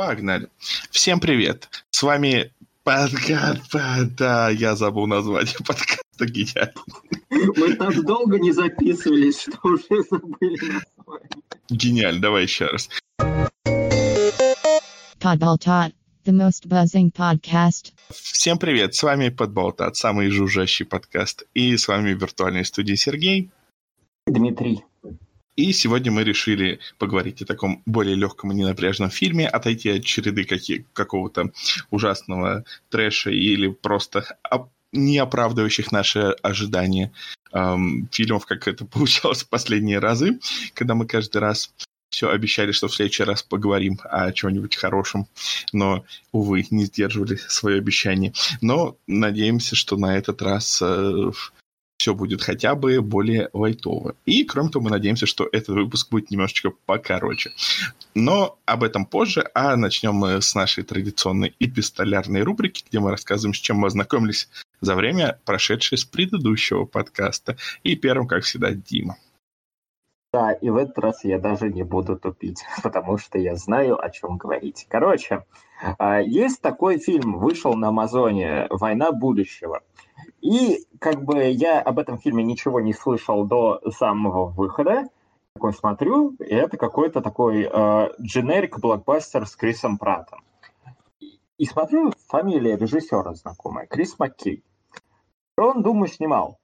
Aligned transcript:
Погнали. 0.00 0.48
Всем 0.90 1.20
привет. 1.20 1.68
С 1.90 2.02
вами 2.02 2.54
подкаст. 2.84 3.70
Да, 4.16 4.48
я 4.48 4.74
забыл 4.74 5.06
название 5.06 5.54
подкаста 5.66 6.24
гениально. 6.24 6.72
Мы 7.28 7.74
так 7.74 8.02
долго 8.06 8.38
не 8.38 8.50
записывались, 8.52 9.42
что 9.42 9.58
уже 9.62 10.02
забыли 10.10 10.56
название. 10.56 11.28
Гениально, 11.68 12.18
давай 12.22 12.44
еще 12.44 12.64
раз. 12.68 12.88
Podbaltot, 15.20 15.92
the 16.24 16.32
most 16.32 16.66
buzzing 16.66 17.12
podcast. 17.12 17.92
Всем 18.10 18.56
привет, 18.56 18.94
с 18.94 19.02
вами 19.02 19.28
Подболтат, 19.28 19.96
самый 19.96 20.30
жужжащий 20.30 20.86
подкаст. 20.86 21.42
И 21.52 21.76
с 21.76 21.86
вами 21.86 22.14
в 22.14 22.22
виртуальной 22.22 22.64
студии 22.64 22.94
Сергей. 22.94 23.50
Дмитрий. 24.26 24.82
И 25.60 25.74
сегодня 25.74 26.10
мы 26.10 26.24
решили 26.24 26.80
поговорить 26.96 27.42
о 27.42 27.44
таком 27.44 27.82
более 27.84 28.16
легком 28.16 28.50
и 28.50 28.54
ненапряжном 28.54 29.10
фильме, 29.10 29.46
отойти 29.46 29.90
от 29.90 30.04
череды 30.06 30.44
какие, 30.44 30.86
какого-то 30.94 31.52
ужасного 31.90 32.64
трэша 32.88 33.30
или 33.30 33.68
просто 33.68 34.24
оп- 34.50 34.70
не 34.92 35.18
оправдывающих 35.18 35.92
наши 35.92 36.20
ожидания 36.42 37.12
эм, 37.52 38.08
фильмов, 38.10 38.46
как 38.46 38.68
это 38.68 38.86
получалось 38.86 39.42
в 39.42 39.50
последние 39.50 39.98
разы, 39.98 40.40
когда 40.72 40.94
мы 40.94 41.06
каждый 41.06 41.42
раз 41.42 41.70
все 42.08 42.30
обещали, 42.30 42.72
что 42.72 42.88
в 42.88 42.94
следующий 42.94 43.24
раз 43.24 43.42
поговорим 43.42 44.00
о 44.04 44.32
чем-нибудь 44.32 44.76
хорошем, 44.76 45.26
но, 45.74 46.06
увы, 46.32 46.66
не 46.70 46.86
сдерживали 46.86 47.36
свое 47.36 47.76
обещание. 47.76 48.32
Но 48.62 48.96
надеемся, 49.06 49.76
что 49.76 49.98
на 49.98 50.16
этот 50.16 50.40
раз 50.40 50.80
э, 50.80 51.30
все 52.00 52.14
будет 52.14 52.40
хотя 52.40 52.74
бы 52.74 53.02
более 53.02 53.50
лайтово. 53.52 54.14
И, 54.24 54.44
кроме 54.44 54.70
того, 54.70 54.84
мы 54.86 54.90
надеемся, 54.90 55.26
что 55.26 55.46
этот 55.52 55.68
выпуск 55.68 56.10
будет 56.10 56.30
немножечко 56.30 56.70
покороче. 56.86 57.52
Но 58.14 58.58
об 58.64 58.84
этом 58.84 59.04
позже, 59.04 59.46
а 59.52 59.76
начнем 59.76 60.14
мы 60.14 60.40
с 60.40 60.54
нашей 60.54 60.82
традиционной 60.82 61.54
эпистолярной 61.60 62.40
рубрики, 62.40 62.84
где 62.88 63.00
мы 63.00 63.10
рассказываем, 63.10 63.52
с 63.52 63.58
чем 63.58 63.76
мы 63.76 63.88
ознакомились 63.88 64.48
за 64.80 64.94
время, 64.94 65.38
прошедшее 65.44 65.98
с 65.98 66.06
предыдущего 66.06 66.86
подкаста. 66.86 67.58
И 67.82 67.94
первым, 67.96 68.26
как 68.26 68.44
всегда, 68.44 68.70
Дима. 68.72 69.18
Да, 70.32 70.52
и 70.52 70.70
в 70.70 70.76
этот 70.76 70.96
раз 70.98 71.24
я 71.24 71.40
даже 71.40 71.70
не 71.70 71.82
буду 71.82 72.16
тупить, 72.16 72.64
потому 72.82 73.18
что 73.18 73.38
я 73.38 73.56
знаю, 73.56 74.02
о 74.02 74.10
чем 74.10 74.36
говорить. 74.36 74.86
Короче, 74.88 75.44
а, 75.98 76.20
есть 76.20 76.62
такой 76.62 76.98
фильм, 76.98 77.38
вышел 77.38 77.74
на 77.74 77.88
Амазоне 77.88 78.68
«Война 78.70 79.10
будущего». 79.10 79.82
И 80.40 80.86
как 81.00 81.24
бы 81.24 81.50
я 81.50 81.80
об 81.80 81.98
этом 81.98 82.18
фильме 82.18 82.44
ничего 82.44 82.80
не 82.80 82.92
слышал 82.92 83.44
до 83.44 83.80
самого 83.90 84.46
выхода. 84.46 85.08
Такой 85.54 85.72
смотрю, 85.72 86.36
и 86.38 86.54
это 86.54 86.76
какой-то 86.76 87.20
такой 87.20 87.64
дженерик 88.20 88.78
э, 88.78 88.80
блокбастер 88.80 89.46
с 89.46 89.56
Крисом 89.56 89.98
Праттом. 89.98 90.44
И 91.58 91.64
смотрю, 91.66 92.12
фамилия 92.28 92.76
режиссера 92.76 93.34
знакомая, 93.34 93.86
Крис 93.86 94.16
Маккей. 94.18 94.62
Он, 95.58 95.82
думаю, 95.82 96.06
снимал. 96.06 96.59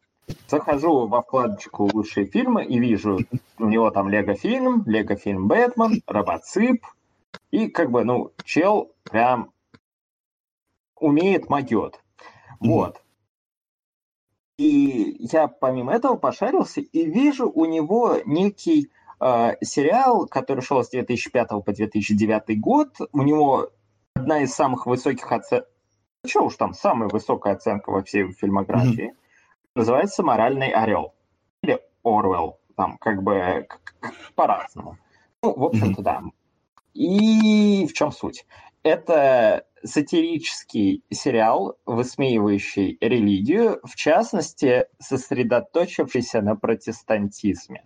Захожу 0.48 1.06
во 1.06 1.22
вкладочку 1.22 1.88
«Лучшие 1.92 2.27
фильмы» 2.27 2.64
и 2.64 2.78
вижу, 2.78 3.20
у 3.58 3.66
него 3.66 3.91
там 3.91 4.08
«Лего-фильм», 4.08 4.82
«Лего-фильм 4.86 5.46
Бэтмен», 5.46 6.02
«Робоцип». 6.06 6.84
И 7.50 7.69
как 7.69 7.91
бы, 7.91 8.05
ну, 8.05 8.32
чел 8.44 8.92
прям 9.04 9.52
умеет, 10.98 11.48
могет. 11.48 12.00
Вот. 12.60 13.02
И 14.58 15.16
я 15.20 15.48
помимо 15.48 15.92
этого 15.92 16.16
пошарился 16.16 16.80
и 16.80 17.04
вижу 17.04 17.50
у 17.50 17.66
него 17.66 18.16
некий 18.24 18.91
э, 19.20 19.52
сериал, 19.62 20.27
который 20.27 20.62
шел 20.62 20.82
с 20.82 20.88
2005 20.88 21.48
по 21.64 21.72
2009 21.72 22.58
год. 22.60 22.97
У 23.12 23.22
него 23.22 23.70
одна 24.14 24.41
из 24.41 24.54
самых 24.54 24.86
высоких 24.86 25.30
оценок, 25.30 25.69
что 26.24 26.47
уж 26.47 26.56
там, 26.56 26.72
самая 26.72 27.08
высокая 27.10 27.54
оценка 27.54 27.91
во 27.91 28.02
всей 28.02 28.32
фильмографии. 28.32 29.10
Mm-hmm. 29.10 29.25
Называется 29.77 30.22
«Моральный 30.22 30.70
орел». 30.70 31.12
Или 31.62 31.78
«Орвелл». 32.03 32.59
Там 32.76 32.97
как 32.97 33.22
бы 33.22 33.69
по-разному. 34.34 34.97
Ну, 35.42 35.54
в 35.54 35.64
общем-то, 35.64 36.00
да. 36.00 36.22
И 36.94 37.86
в 37.86 37.92
чем 37.92 38.10
суть? 38.10 38.47
Это 38.82 39.66
сатирический 39.84 41.04
сериал, 41.10 41.76
высмеивающий 41.84 42.97
религию, 43.03 43.81
в 43.84 43.97
частности, 43.97 44.86
сосредоточившийся 44.98 46.41
на 46.41 46.56
протестантизме. 46.56 47.84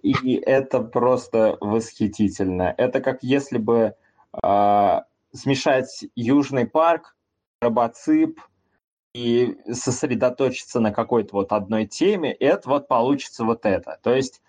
И 0.00 0.36
это 0.36 0.80
просто 0.80 1.58
восхитительно. 1.60 2.74
Это 2.78 3.02
как 3.02 3.22
если 3.22 3.58
бы 3.58 3.94
э, 4.42 5.00
смешать 5.34 6.06
Южный 6.14 6.66
парк, 6.66 7.18
робоцип 7.60 8.40
и 9.16 9.56
сосредоточиться 9.72 10.78
на 10.78 10.92
какой-то 10.92 11.30
вот 11.32 11.52
одной 11.52 11.86
теме, 11.86 12.32
это 12.32 12.68
вот 12.68 12.86
получится 12.86 13.44
вот 13.44 13.64
это. 13.64 13.98
То 14.02 14.14
есть 14.14 14.42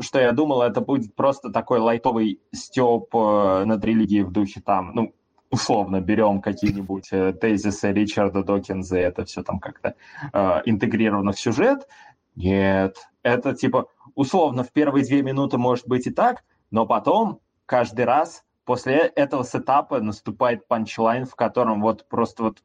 что 0.00 0.18
я 0.18 0.32
думал, 0.32 0.62
это 0.62 0.80
будет 0.80 1.14
просто 1.14 1.50
такой 1.50 1.78
лайтовый 1.78 2.40
степ 2.54 3.14
э, 3.14 3.64
над 3.66 3.84
религией 3.84 4.22
в 4.22 4.32
духе 4.32 4.62
там, 4.62 4.92
ну, 4.94 5.14
условно 5.50 6.00
берем 6.00 6.40
какие-нибудь 6.40 7.08
э, 7.12 7.34
тезисы 7.34 7.92
Ричарда 7.92 8.42
Докинза, 8.42 8.96
это 8.96 9.26
все 9.26 9.42
там 9.42 9.58
как-то 9.58 9.94
э, 10.32 10.62
интегрировано 10.64 11.32
в 11.32 11.38
сюжет. 11.38 11.86
Нет, 12.34 12.96
это 13.22 13.54
типа 13.54 13.88
условно 14.14 14.64
в 14.64 14.72
первые 14.72 15.04
две 15.04 15.20
минуты 15.20 15.58
может 15.58 15.86
быть 15.86 16.06
и 16.06 16.10
так, 16.10 16.44
но 16.70 16.86
потом 16.86 17.40
каждый 17.66 18.06
раз 18.06 18.42
после 18.64 18.94
этого 18.94 19.44
сетапа 19.44 20.00
наступает 20.00 20.66
панчлайн, 20.66 21.26
в 21.26 21.34
котором 21.34 21.82
вот 21.82 22.08
просто 22.08 22.44
вот 22.44 22.62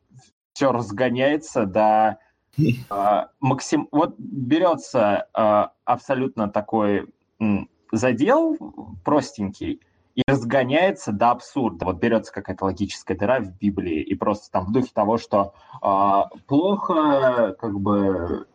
все 0.58 0.72
разгоняется 0.72 1.68
до 1.68 2.18
э, 2.58 2.64
максим... 3.40 3.88
Вот 3.92 4.16
берется 4.18 5.28
э, 5.38 5.66
абсолютно 5.86 6.50
такой 6.50 7.08
задел 7.92 8.58
простенький, 9.06 9.82
и 10.16 10.24
разгоняется 10.28 11.12
до 11.12 11.30
абсурда. 11.30 11.86
Вот 11.86 11.98
берется 11.98 12.34
какая-то 12.34 12.66
логическая 12.66 13.16
дыра 13.16 13.40
в 13.40 13.56
Библии, 13.60 14.02
и 14.02 14.16
просто 14.16 14.50
там 14.50 14.66
в 14.66 14.72
духе 14.72 14.90
того, 14.92 15.20
что 15.20 15.54
э, 15.84 16.38
плохо 16.48 17.56
как 17.60 17.80
бы 17.80 18.48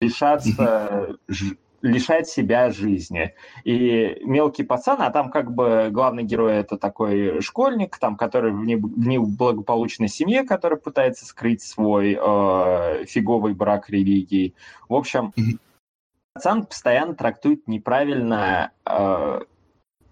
лишаться, 0.00 1.16
ж, 1.28 1.56
лишать 1.82 2.28
себя 2.28 2.70
жизни. 2.70 3.34
И 3.64 4.18
мелкий 4.22 4.64
пацан, 4.64 5.02
а 5.02 5.10
там 5.10 5.30
как 5.30 5.54
бы 5.54 5.88
главный 5.90 6.24
герой 6.24 6.54
это 6.54 6.76
такой 6.76 7.40
школьник, 7.40 7.98
там, 7.98 8.16
который 8.16 8.52
в, 8.52 8.64
не, 8.64 8.76
в 8.76 9.06
неблагополучной 9.06 10.08
семье, 10.08 10.44
который 10.44 10.78
пытается 10.78 11.26
скрыть 11.26 11.62
свой 11.62 12.18
э, 12.20 13.04
фиговый 13.04 13.54
брак 13.54 13.90
религии. 13.90 14.54
В 14.88 14.94
общем, 14.94 15.32
пацан 16.32 16.66
постоянно 16.66 17.14
трактует 17.14 17.66
неправильно 17.68 18.72
э, 18.84 19.40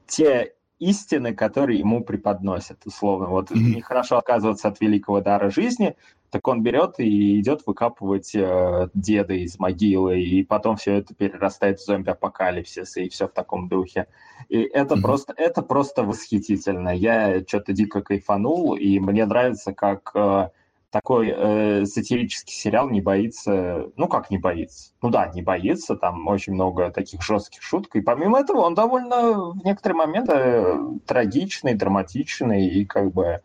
те 0.07 0.55
истины, 0.79 1.35
которые 1.35 1.79
ему 1.79 2.05
преподносят, 2.05 2.85
условно. 2.85 3.29
Вот 3.29 3.51
mm-hmm. 3.51 3.77
нехорошо 3.77 4.19
отказываться 4.19 4.69
от 4.69 4.81
великого 4.81 5.21
дара 5.21 5.51
жизни, 5.51 5.97
так 6.35 6.49
он 6.49 6.65
берет 6.65 6.99
и 6.99 7.39
идет 7.39 7.63
выкапывать 7.65 8.35
э, 8.35 8.89
деда 8.93 9.35
из 9.35 9.57
могилы, 9.61 10.21
и 10.21 10.43
потом 10.43 10.75
все 10.75 10.95
это 10.95 11.15
перерастает 11.15 11.79
в 11.79 11.85
зомби-апокалипсис, 11.85 12.97
и 12.97 13.09
все 13.09 13.29
в 13.29 13.31
таком 13.31 13.69
духе. 13.69 14.09
И 14.49 14.63
это 14.63 14.97
mm-hmm. 14.97 15.01
просто, 15.01 15.33
это 15.37 15.63
просто 15.63 16.03
восхитительно. 16.03 16.89
Я 16.89 17.41
что-то 17.47 17.73
дико 17.73 18.03
кайфанул, 18.03 18.75
и 18.75 18.99
мне 18.99 19.27
нравится, 19.27 19.73
как 19.73 20.11
э, 20.17 20.49
такой 20.91 21.33
э, 21.33 21.85
сатирический 21.85 22.53
сериал 22.53 22.91
не 22.91 23.01
боится, 23.01 23.93
ну 23.95 24.09
как 24.09 24.29
не 24.33 24.39
боится, 24.39 24.91
ну 25.03 25.11
да, 25.11 25.31
не 25.33 25.43
боится, 25.43 25.95
там 25.95 26.27
очень 26.27 26.55
много 26.55 26.91
таких 26.91 27.23
жестких 27.23 27.63
шуток, 27.63 27.95
и 27.95 28.01
помимо 28.01 28.41
этого 28.41 28.63
он 28.63 28.75
довольно 28.75 29.53
в 29.53 29.65
некоторые 29.65 29.99
моменты 29.99 30.33
э, 30.35 30.79
трагичный, 31.07 31.75
драматичный, 31.75 32.67
и 32.67 32.85
как 32.85 33.13
бы... 33.13 33.41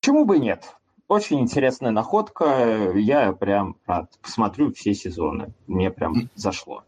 Почему 0.00 0.24
бы 0.24 0.36
и 0.36 0.40
нет? 0.40 0.64
Очень 1.08 1.40
интересная 1.40 1.90
находка, 1.90 2.92
я 2.94 3.32
прям 3.32 3.76
рад, 3.86 4.12
посмотрю 4.20 4.72
все 4.74 4.94
сезоны, 4.94 5.54
мне 5.66 5.90
прям 5.90 6.28
зашло. 6.34 6.84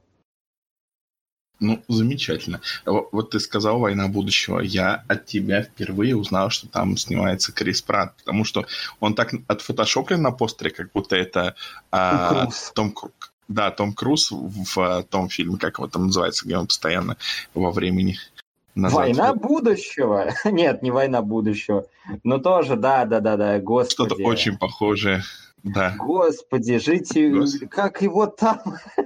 Ну, 1.60 1.82
замечательно. 1.88 2.60
Вот 2.86 3.30
ты 3.30 3.40
сказал 3.40 3.78
«Война 3.78 4.08
будущего». 4.08 4.60
Я 4.60 5.04
от 5.08 5.26
тебя 5.26 5.62
впервые 5.62 6.16
узнал, 6.16 6.48
что 6.48 6.68
там 6.68 6.96
снимается 6.96 7.52
Крис 7.52 7.82
Пратт, 7.82 8.16
потому 8.16 8.44
что 8.44 8.66
он 8.98 9.14
так 9.14 9.34
отфотошоплен 9.46 10.22
на 10.22 10.32
постере, 10.32 10.70
как 10.70 10.90
будто 10.92 11.16
это 11.16 11.54
а, 11.90 12.48
Том 12.74 12.92
Круз. 12.92 13.12
Да, 13.48 13.70
Том 13.70 13.92
Круз 13.92 14.30
в, 14.30 14.64
в 14.74 15.02
том 15.10 15.28
фильме, 15.28 15.58
как 15.58 15.78
его 15.78 15.88
там 15.88 16.06
называется, 16.06 16.46
где 16.46 16.56
он 16.56 16.66
постоянно 16.66 17.18
во 17.52 17.70
времени 17.70 18.16
назад. 18.74 18.98
Война 18.98 19.34
будущего? 19.34 20.30
Нет, 20.44 20.82
не 20.82 20.90
война 20.90 21.22
будущего. 21.22 21.86
Но 22.24 22.38
тоже, 22.38 22.76
да, 22.76 23.04
да, 23.04 23.20
да, 23.20 23.36
да, 23.36 23.58
господи. 23.58 24.08
Что-то 24.10 24.22
очень 24.22 24.58
похожее, 24.58 25.22
да. 25.62 25.94
Господи, 25.98 26.78
жить, 26.78 27.12
Господи. 27.14 27.66
как 27.66 28.02
его 28.02 28.26
там... 28.26 28.60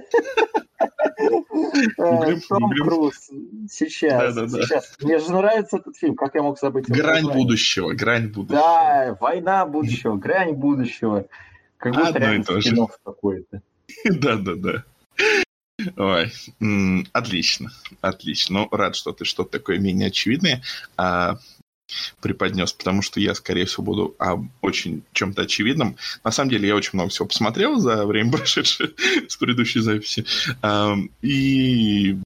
Э, 1.97 2.35
Том 2.47 2.69
Круз. 2.71 3.29
Сейчас, 3.69 4.35
сейчас. 4.35 4.95
Мне 5.01 5.19
же 5.19 5.31
нравится 5.31 5.77
этот 5.77 5.97
фильм. 5.97 6.15
Как 6.15 6.35
я 6.35 6.43
мог 6.43 6.59
забыть? 6.59 6.87
Грань 6.87 7.31
будущего. 7.31 7.93
Грань 7.93 8.27
будущего. 8.27 8.61
Да, 8.61 9.17
война 9.19 9.65
будущего, 9.65 10.15
грань 10.15 10.53
будущего. 10.53 11.25
Как 11.77 11.93
будто 11.93 12.61
спин 12.61 12.87
какой-то. 13.03 13.61
Да, 14.05 14.35
да, 14.35 14.55
да. 14.55 14.83
Ой, 15.97 16.31
отлично, 17.11 17.71
отлично. 18.01 18.59
Ну, 18.59 18.69
рад, 18.71 18.95
что 18.95 19.11
ты 19.11 19.25
что-то 19.25 19.57
такое 19.59 19.77
менее 19.77 20.07
очевидное 20.07 20.63
а, 20.95 21.37
преподнес, 22.21 22.73
потому 22.73 23.01
что 23.01 23.19
я, 23.19 23.35
скорее 23.35 23.65
всего, 23.65 23.83
буду 23.83 24.15
а, 24.19 24.39
очень 24.61 25.03
чем-то 25.11 25.43
очевидным. 25.43 25.97
На 26.23 26.31
самом 26.31 26.49
деле, 26.49 26.67
я 26.67 26.75
очень 26.75 26.91
много 26.93 27.09
всего 27.09 27.27
посмотрел 27.27 27.79
за 27.79 28.05
время, 28.05 28.31
прошедшее 28.37 28.93
с 29.27 29.35
предыдущей 29.37 29.79
записи. 29.81 30.25
А, 30.61 30.95
и... 31.21 32.17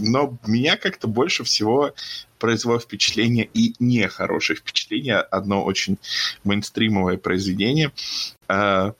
Но 0.00 0.36
меня 0.44 0.76
как-то 0.76 1.06
больше 1.06 1.44
всего 1.44 1.94
произвело 2.40 2.80
впечатление 2.80 3.48
и 3.54 3.74
нехорошее 3.78 4.56
впечатление. 4.56 5.18
Одно 5.18 5.64
очень 5.64 5.98
мейнстримовое 6.42 7.18
произведение. 7.18 7.92
А, 8.48 8.94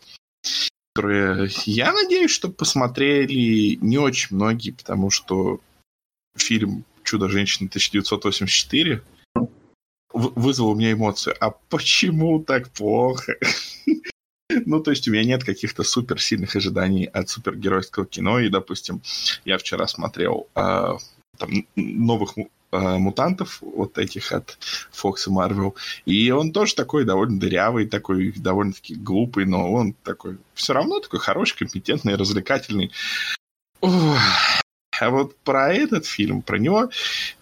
которые, 0.96 1.50
я 1.66 1.92
надеюсь, 1.92 2.30
что 2.30 2.48
посмотрели 2.48 3.76
не 3.82 3.98
очень 3.98 4.34
многие, 4.34 4.70
потому 4.70 5.10
что 5.10 5.60
фильм 6.36 6.84
«Чудо-женщина 7.04 7.68
1984» 7.68 9.02
вызвал 10.12 10.70
у 10.70 10.74
меня 10.74 10.92
эмоции. 10.92 11.34
А 11.38 11.50
почему 11.50 12.42
так 12.42 12.70
плохо? 12.70 13.36
Ну, 14.64 14.80
то 14.80 14.92
есть 14.92 15.06
у 15.06 15.10
меня 15.10 15.24
нет 15.24 15.44
каких-то 15.44 15.82
супер 15.82 16.22
сильных 16.22 16.54
ожиданий 16.54 17.04
от 17.04 17.28
супергеройского 17.28 18.06
кино. 18.06 18.38
И, 18.38 18.48
допустим, 18.48 19.02
я 19.44 19.58
вчера 19.58 19.88
смотрел 19.88 20.46
э, 20.54 20.92
там, 21.36 21.50
новых 21.74 22.36
мутантов, 22.72 23.58
вот 23.60 23.98
этих 23.98 24.32
от 24.32 24.58
Fox 24.92 25.26
и 25.26 25.30
Marvel. 25.30 25.74
И 26.04 26.30
он 26.30 26.52
тоже 26.52 26.74
такой 26.74 27.04
довольно 27.04 27.38
дырявый, 27.38 27.86
такой 27.86 28.32
довольно-таки 28.32 28.94
глупый, 28.94 29.46
но 29.46 29.72
он 29.72 29.92
такой 29.92 30.38
все 30.54 30.72
равно 30.72 31.00
такой 31.00 31.20
хороший, 31.20 31.58
компетентный, 31.58 32.16
развлекательный. 32.16 32.92
Ух. 33.80 34.18
А 34.98 35.10
вот 35.10 35.36
про 35.38 35.72
этот 35.72 36.06
фильм, 36.06 36.42
про 36.42 36.58
него, 36.58 36.90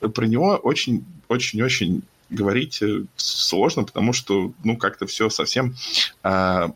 про 0.00 0.26
него 0.26 0.56
очень, 0.56 1.04
очень, 1.28 1.62
очень 1.62 2.02
говорить 2.30 2.82
э, 2.82 3.04
сложно, 3.16 3.84
потому 3.84 4.12
что, 4.12 4.52
ну, 4.64 4.76
как-то 4.76 5.06
все 5.06 5.30
совсем 5.30 5.76
э, 6.22 6.68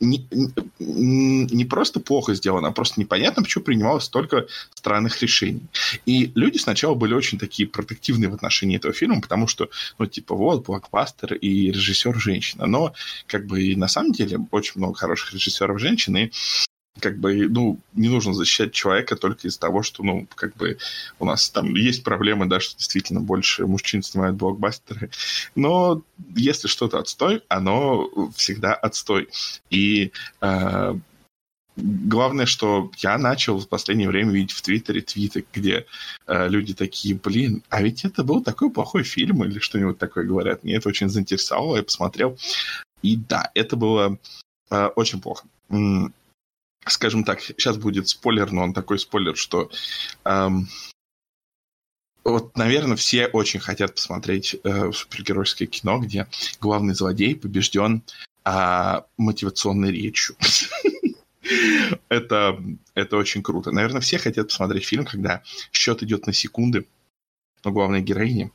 не, 0.00 0.26
не 0.78 1.64
просто 1.64 2.00
плохо 2.00 2.34
сделано, 2.34 2.68
а 2.68 2.72
просто 2.72 3.00
непонятно, 3.00 3.42
почему 3.42 3.64
принималось 3.64 4.04
столько 4.04 4.46
странных 4.74 5.22
решений. 5.22 5.62
И 6.06 6.32
люди 6.34 6.58
сначала 6.58 6.94
были 6.94 7.14
очень 7.14 7.38
такие 7.38 7.68
протективные 7.68 8.28
в 8.28 8.34
отношении 8.34 8.76
этого 8.76 8.92
фильма, 8.92 9.20
потому 9.20 9.46
что, 9.46 9.70
ну, 9.98 10.06
типа, 10.06 10.34
вот, 10.34 10.66
блокбастер 10.66 11.34
и 11.34 11.70
режиссер 11.70 12.18
женщина. 12.18 12.66
Но, 12.66 12.94
как 13.26 13.46
бы, 13.46 13.62
и 13.62 13.76
на 13.76 13.88
самом 13.88 14.12
деле 14.12 14.38
очень 14.50 14.74
много 14.76 14.94
хороших 14.94 15.34
режиссеров 15.34 15.80
женщин, 15.80 16.16
и 16.16 16.30
как 17.00 17.18
бы, 17.18 17.48
ну, 17.48 17.78
не 17.94 18.08
нужно 18.08 18.34
защищать 18.34 18.72
человека 18.72 19.16
только 19.16 19.48
из-за 19.48 19.58
того, 19.58 19.82
что, 19.82 20.02
ну, 20.02 20.26
как 20.34 20.56
бы 20.56 20.78
у 21.18 21.24
нас 21.24 21.50
там 21.50 21.74
есть 21.74 22.04
проблемы, 22.04 22.46
да, 22.46 22.60
что 22.60 22.76
действительно 22.76 23.20
больше 23.20 23.66
мужчин 23.66 24.02
снимают 24.02 24.36
блокбастеры. 24.36 25.10
Но 25.54 26.02
если 26.34 26.68
что-то 26.68 26.98
отстой, 26.98 27.42
оно 27.48 28.08
всегда 28.36 28.74
отстой. 28.74 29.28
И 29.70 30.12
э, 30.42 30.94
главное, 31.76 32.46
что 32.46 32.90
я 32.98 33.16
начал 33.16 33.58
в 33.58 33.68
последнее 33.68 34.08
время 34.08 34.30
видеть 34.30 34.52
в 34.52 34.60
Твиттере 34.60 35.00
твиты, 35.00 35.46
где 35.52 35.86
э, 36.26 36.48
люди 36.48 36.74
такие, 36.74 37.14
блин, 37.14 37.62
а 37.70 37.82
ведь 37.82 38.04
это 38.04 38.22
был 38.22 38.42
такой 38.42 38.70
плохой 38.70 39.02
фильм 39.02 39.44
или 39.44 39.58
что-нибудь 39.58 39.98
такое 39.98 40.24
говорят. 40.24 40.62
Мне 40.62 40.76
это 40.76 40.90
очень 40.90 41.08
заинтересовало, 41.08 41.76
я 41.76 41.82
посмотрел. 41.82 42.38
И 43.00 43.16
да, 43.16 43.50
это 43.54 43.76
было 43.76 44.18
э, 44.70 44.86
очень 44.94 45.20
плохо 45.20 45.46
скажем 46.86 47.24
так, 47.24 47.40
сейчас 47.40 47.76
будет 47.76 48.08
спойлер, 48.08 48.50
но 48.52 48.62
он 48.62 48.74
такой 48.74 48.98
спойлер, 48.98 49.36
что 49.36 49.70
эм, 50.24 50.68
вот, 52.24 52.56
наверное, 52.56 52.96
все 52.96 53.26
очень 53.26 53.60
хотят 53.60 53.94
посмотреть 53.94 54.56
э, 54.62 54.92
супергеройское 54.92 55.66
кино, 55.66 55.98
где 55.98 56.28
главный 56.60 56.94
злодей 56.94 57.34
побежден 57.34 58.02
э, 58.44 59.00
мотивационной 59.16 59.90
речью. 59.90 60.36
это, 62.08 62.62
это 62.94 63.16
очень 63.16 63.42
круто. 63.42 63.72
Наверное, 63.72 64.00
все 64.00 64.18
хотят 64.18 64.48
посмотреть 64.48 64.86
фильм, 64.86 65.04
когда 65.04 65.42
счет 65.72 66.02
идет 66.02 66.26
на 66.26 66.32
секунды, 66.32 66.86
но 67.64 67.72
главная 67.72 68.00
героиня 68.00 68.50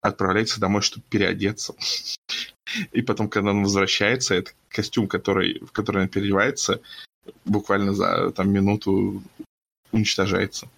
отправляется 0.00 0.60
домой, 0.60 0.82
чтобы 0.82 1.04
переодеться. 1.08 1.74
И 2.92 3.02
потом, 3.02 3.28
когда 3.28 3.50
он 3.50 3.62
возвращается, 3.62 4.34
этот 4.34 4.56
костюм, 4.68 5.06
который, 5.06 5.60
в 5.60 5.72
который 5.72 6.02
он 6.02 6.08
переодевается, 6.08 6.80
буквально 7.44 7.94
за 7.94 8.30
там, 8.32 8.50
минуту 8.50 9.22
уничтожается. 9.92 10.68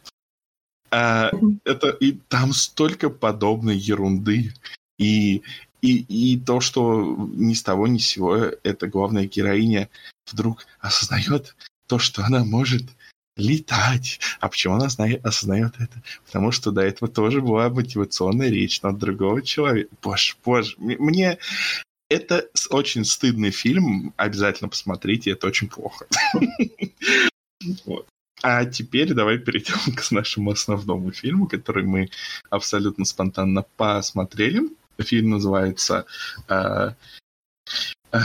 А, 0.91 1.31
это, 1.65 1.91
и 1.91 2.13
там 2.29 2.53
столько 2.53 3.11
подобной 3.11 3.77
ерунды. 3.77 4.53
И, 4.99 5.43
и, 5.83 6.35
и 6.35 6.39
то, 6.39 6.61
что 6.61 7.17
ни 7.33 7.55
с 7.55 7.63
того 7.63 7.87
ни 7.89 7.99
с 7.99 8.07
сего 8.07 8.37
эта 8.37 8.87
главная 8.87 9.27
героиня 9.27 9.89
вдруг 10.31 10.67
осознает 10.81 11.57
то, 11.87 11.99
что 11.99 12.25
она 12.25 12.45
может 12.45 12.85
летать. 13.37 14.21
А 14.41 14.49
почему 14.49 14.75
она 14.75 14.89
знает, 14.89 15.25
осознает 15.27 15.75
это? 15.79 16.03
Потому 16.25 16.53
что 16.53 16.71
до 16.71 16.83
этого 16.83 17.11
тоже 17.11 17.41
была 17.41 17.69
мотивационная 17.69 18.49
речь 18.49 18.81
на 18.83 18.97
другого 18.97 19.43
человека. 19.43 19.91
Боже, 20.03 20.35
боже, 20.45 20.77
мне 20.79 21.39
это 22.09 22.49
очень 22.71 23.05
стыдный 23.05 23.51
фильм, 23.51 24.13
обязательно 24.17 24.69
посмотрите, 24.69 25.31
это 25.31 25.47
очень 25.47 25.69
плохо. 25.69 26.07
А 28.43 28.67
теперь 28.67 29.15
давай 29.15 29.39
перейдем 29.39 29.95
к 29.97 30.11
нашему 30.11 30.51
основному 30.51 31.13
фильму, 31.13 31.47
который 31.47 31.85
мы 31.85 32.11
абсолютно 32.51 33.07
спонтанно 33.07 33.65
посмотрели. 33.77 34.69
Фильм 34.99 35.31
называется... 35.31 36.05
Э, 36.49 36.91
э, 38.13 38.19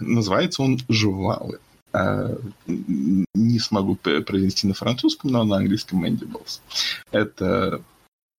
называется 0.00 0.62
он 0.62 0.78
«Жувалы». 0.90 1.60
Э, 1.94 2.36
не 2.66 3.58
смогу 3.58 3.96
произнести 3.96 4.66
на 4.66 4.74
французском, 4.74 5.30
но 5.30 5.44
на 5.44 5.56
английском 5.56 6.04
«Mandibles». 6.04 6.60
Это 7.10 7.82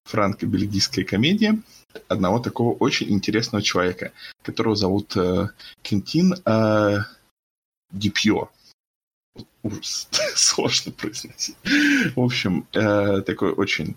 франко-бельгийская 0.06 1.06
комедия, 1.06 1.60
одного 2.08 2.40
такого 2.40 2.74
очень 2.76 3.12
интересного 3.12 3.62
человека, 3.62 4.12
которого 4.42 4.76
зовут 4.76 5.16
э, 5.18 5.50
Кентин 5.82 6.36
э, 6.46 6.98
Дипьо. 7.92 8.50
Ужас, 9.64 10.08
сложно 10.36 10.92
произносить. 10.92 11.58
В 12.16 12.20
общем, 12.20 12.68
э, 12.74 13.22
такой 13.22 13.52
очень 13.52 13.96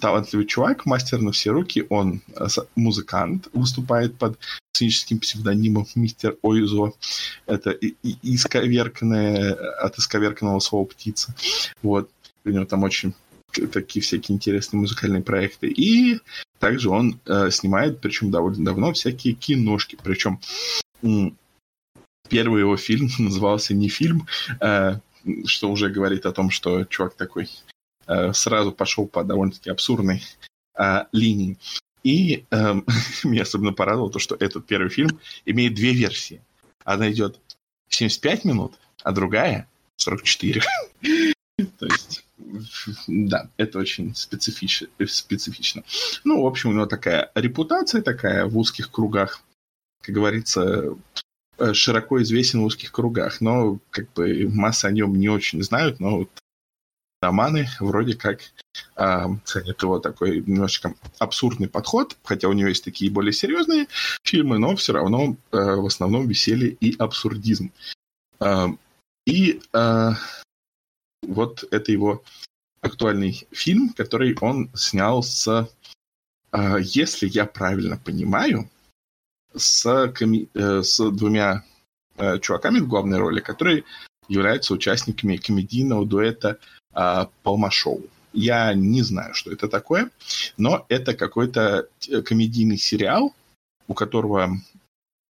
талантливый 0.00 0.46
чувак, 0.46 0.86
мастер 0.86 1.20
на 1.20 1.32
все 1.32 1.50
руки, 1.50 1.86
он 1.88 2.22
э, 2.36 2.46
музыкант, 2.76 3.48
выступает 3.52 4.16
под 4.18 4.38
сценическим 4.72 5.20
псевдонимом 5.20 5.86
Мистер 5.94 6.36
Ойзо. 6.42 6.92
Это 7.46 7.70
исковерканное, 8.22 9.54
от 9.80 9.98
исковерканного 9.98 10.60
слова 10.60 10.84
птица. 10.84 11.34
Вот. 11.82 12.10
У 12.44 12.50
него 12.50 12.66
там 12.66 12.82
очень 12.82 13.14
такие 13.72 14.02
всякие 14.02 14.36
интересные 14.36 14.80
музыкальные 14.80 15.22
проекты. 15.22 15.68
И 15.68 16.20
также 16.58 16.90
он 16.90 17.20
э, 17.26 17.50
снимает, 17.50 18.00
причем 18.00 18.30
довольно 18.30 18.64
давно, 18.64 18.92
всякие 18.92 19.34
киношки. 19.34 19.98
Причем 20.02 20.40
первый 22.28 22.60
его 22.60 22.76
фильм 22.76 23.08
назывался 23.18 23.74
не 23.74 23.88
фильм, 23.88 24.26
э, 24.60 24.98
что 25.46 25.70
уже 25.70 25.88
говорит 25.88 26.26
о 26.26 26.32
том, 26.32 26.50
что 26.50 26.84
чувак 26.84 27.14
такой 27.14 27.48
э, 28.06 28.32
сразу 28.32 28.72
пошел 28.72 29.06
по 29.06 29.24
довольно-таки 29.24 29.70
абсурдной 29.70 30.22
э, 30.78 31.04
линии. 31.12 31.58
И 32.02 32.44
э, 32.50 32.74
меня 33.24 33.42
особенно 33.42 33.72
порадовало 33.72 34.10
то, 34.10 34.18
что 34.18 34.36
этот 34.38 34.66
первый 34.66 34.90
фильм 34.90 35.20
имеет 35.44 35.74
две 35.74 35.92
версии. 35.92 36.40
Одна 36.84 37.10
идет 37.10 37.38
75 37.88 38.44
минут, 38.44 38.74
а 39.02 39.12
другая 39.12 39.68
44. 39.96 40.62
Да, 43.06 43.48
это 43.56 43.78
очень 43.78 44.14
специфич, 44.14 44.84
специфично. 45.06 45.82
Ну, 46.24 46.42
в 46.42 46.46
общем, 46.46 46.70
у 46.70 46.72
него 46.72 46.86
такая 46.86 47.30
репутация 47.34 48.02
такая 48.02 48.46
в 48.46 48.56
узких 48.58 48.90
кругах, 48.90 49.42
как 50.02 50.14
говорится, 50.14 50.96
э, 51.58 51.72
широко 51.72 52.22
известен 52.22 52.60
в 52.60 52.64
узких 52.64 52.92
кругах, 52.92 53.40
но 53.40 53.78
как 53.90 54.12
бы 54.12 54.48
масса 54.48 54.88
о 54.88 54.92
нем 54.92 55.18
не 55.18 55.28
очень 55.28 55.62
знают, 55.62 56.00
но 56.00 56.18
вот 56.18 56.30
романы 57.24 57.68
вроде 57.80 58.14
как 58.14 58.40
э, 58.96 59.26
ценят 59.44 59.82
его 59.82 59.98
такой 59.98 60.40
немножечко 60.40 60.94
абсурдный 61.18 61.68
подход, 61.68 62.16
хотя 62.22 62.48
у 62.48 62.52
него 62.52 62.68
есть 62.68 62.84
такие 62.84 63.10
более 63.10 63.32
серьезные 63.32 63.86
фильмы, 64.22 64.58
но 64.58 64.76
все 64.76 64.92
равно 64.92 65.36
э, 65.52 65.56
в 65.56 65.86
основном 65.86 66.28
веселье 66.28 66.70
и 66.70 66.96
абсурдизм. 66.96 67.72
Э, 68.40 68.66
и 69.26 69.60
э, 69.72 70.10
вот 71.22 71.64
это 71.70 71.92
его 71.92 72.22
актуальный 72.84 73.46
фильм, 73.50 73.90
который 73.90 74.36
он 74.40 74.70
снял 74.74 75.22
с, 75.22 75.68
э, 76.52 76.76
если 76.82 77.26
я 77.28 77.46
правильно 77.46 77.96
понимаю, 77.96 78.68
с, 79.54 79.86
коми- 80.14 80.48
э, 80.54 80.82
с 80.82 81.10
двумя 81.10 81.64
э, 82.16 82.38
чуваками 82.40 82.80
в 82.80 82.88
главной 82.88 83.18
роли, 83.18 83.40
которые 83.40 83.84
являются 84.28 84.74
участниками 84.74 85.36
комедийного 85.36 86.06
дуэта 86.06 86.58
э, 86.94 87.26
Шоу. 87.70 88.02
Я 88.32 88.74
не 88.74 89.02
знаю, 89.02 89.34
что 89.34 89.52
это 89.52 89.68
такое, 89.68 90.10
но 90.56 90.84
это 90.88 91.14
какой-то 91.14 91.88
э, 92.08 92.22
комедийный 92.22 92.78
сериал, 92.78 93.34
у 93.88 93.94
которого 93.94 94.58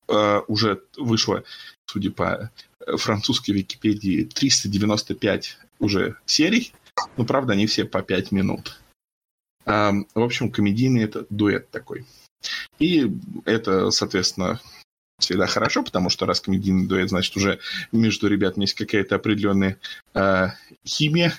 э, 0.08 0.40
уже 0.48 0.82
вышло, 0.96 1.42
судя 1.86 2.10
по 2.10 2.50
французской 2.96 3.50
Википедии, 3.52 4.24
395 4.24 5.58
уже 5.78 6.16
серий. 6.26 6.72
Ну, 7.16 7.24
правда, 7.24 7.52
они 7.52 7.66
все 7.66 7.84
по 7.84 8.02
5 8.02 8.32
минут. 8.32 8.80
Э, 9.66 9.92
в 10.14 10.22
общем, 10.22 10.50
комедийный 10.50 11.04
это 11.04 11.26
дуэт 11.30 11.70
такой. 11.70 12.06
И 12.78 13.10
это, 13.44 13.90
соответственно, 13.90 14.60
всегда 15.18 15.46
хорошо, 15.46 15.82
потому 15.82 16.10
что 16.10 16.26
раз 16.26 16.40
комедийный 16.40 16.86
дуэт, 16.86 17.08
значит, 17.08 17.36
уже 17.36 17.60
между 17.92 18.28
ребятами 18.28 18.64
есть 18.64 18.74
какая-то 18.74 19.16
определенная 19.16 19.78
э, 20.14 20.48
химия. 20.84 21.32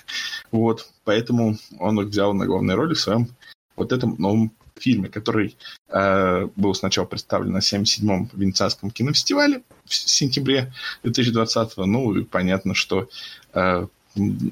Вот, 0.50 0.90
поэтому 1.04 1.58
он 1.78 2.00
их 2.00 2.08
взял 2.08 2.34
на 2.34 2.46
главной 2.46 2.74
роли 2.74 2.94
в 2.94 3.00
своем 3.00 3.28
вот 3.76 3.92
этом 3.92 4.16
новом 4.18 4.52
фильме, 4.76 5.08
который 5.08 5.56
э, 5.88 6.48
был 6.56 6.74
сначала 6.74 7.06
представлен 7.06 7.52
на 7.52 7.58
77-м 7.58 8.30
Венецианском 8.32 8.90
кинофестивале 8.90 9.62
в 9.84 9.94
сентябре 9.94 10.72
2020 11.02 11.78
-го. 11.78 11.84
Ну, 11.84 12.14
и 12.14 12.24
понятно, 12.24 12.74
что 12.74 13.08
э, 13.52 13.86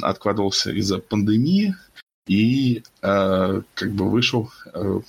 откладывался 0.00 0.71
из-за 0.73 0.99
пандемии 0.99 1.75
и 2.26 2.83
э, 3.02 3.62
как 3.75 3.92
бы 3.92 4.11
вышел, 4.11 4.50
э, 4.73 5.00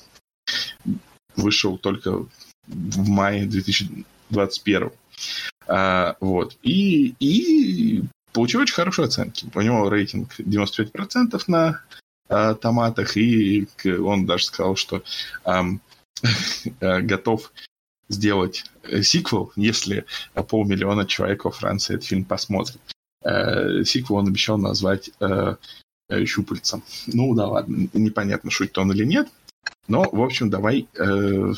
вышел 1.35 1.77
только 1.77 2.25
в 2.67 3.09
мае 3.09 3.45
2021. 3.45 4.91
А, 5.67 6.15
вот. 6.19 6.57
И, 6.63 7.15
и 7.19 8.03
получил 8.31 8.61
очень 8.61 8.75
хорошие 8.75 9.05
оценки. 9.05 9.45
У 9.53 9.61
него 9.61 9.89
рейтинг 9.89 10.39
95% 10.39 11.41
на 11.47 11.81
а, 12.29 12.55
томатах, 12.55 13.17
и 13.17 13.67
он 13.85 14.25
даже 14.25 14.45
сказал, 14.45 14.75
что 14.75 15.03
а, 15.43 15.65
готов 16.79 17.51
сделать 18.09 18.65
э, 18.83 19.01
сиквел, 19.01 19.51
если 19.55 20.05
полмиллиона 20.33 21.05
человек 21.05 21.45
во 21.45 21.51
Франции 21.51 21.95
этот 21.95 22.07
фильм 22.07 22.25
посмотрит. 22.25 22.79
Э, 23.23 23.83
сиквел 23.83 24.17
он 24.17 24.27
обещал 24.27 24.57
назвать 24.57 25.11
э, 25.19 25.55
«Щупальцем». 26.25 26.83
Ну 27.07 27.33
да 27.35 27.47
ладно, 27.47 27.87
непонятно, 27.93 28.51
шутит 28.51 28.77
он 28.77 28.91
или 28.91 29.05
нет. 29.05 29.29
Но, 29.87 30.03
в 30.11 30.21
общем, 30.21 30.49
давай 30.49 30.87
э, 30.93 31.53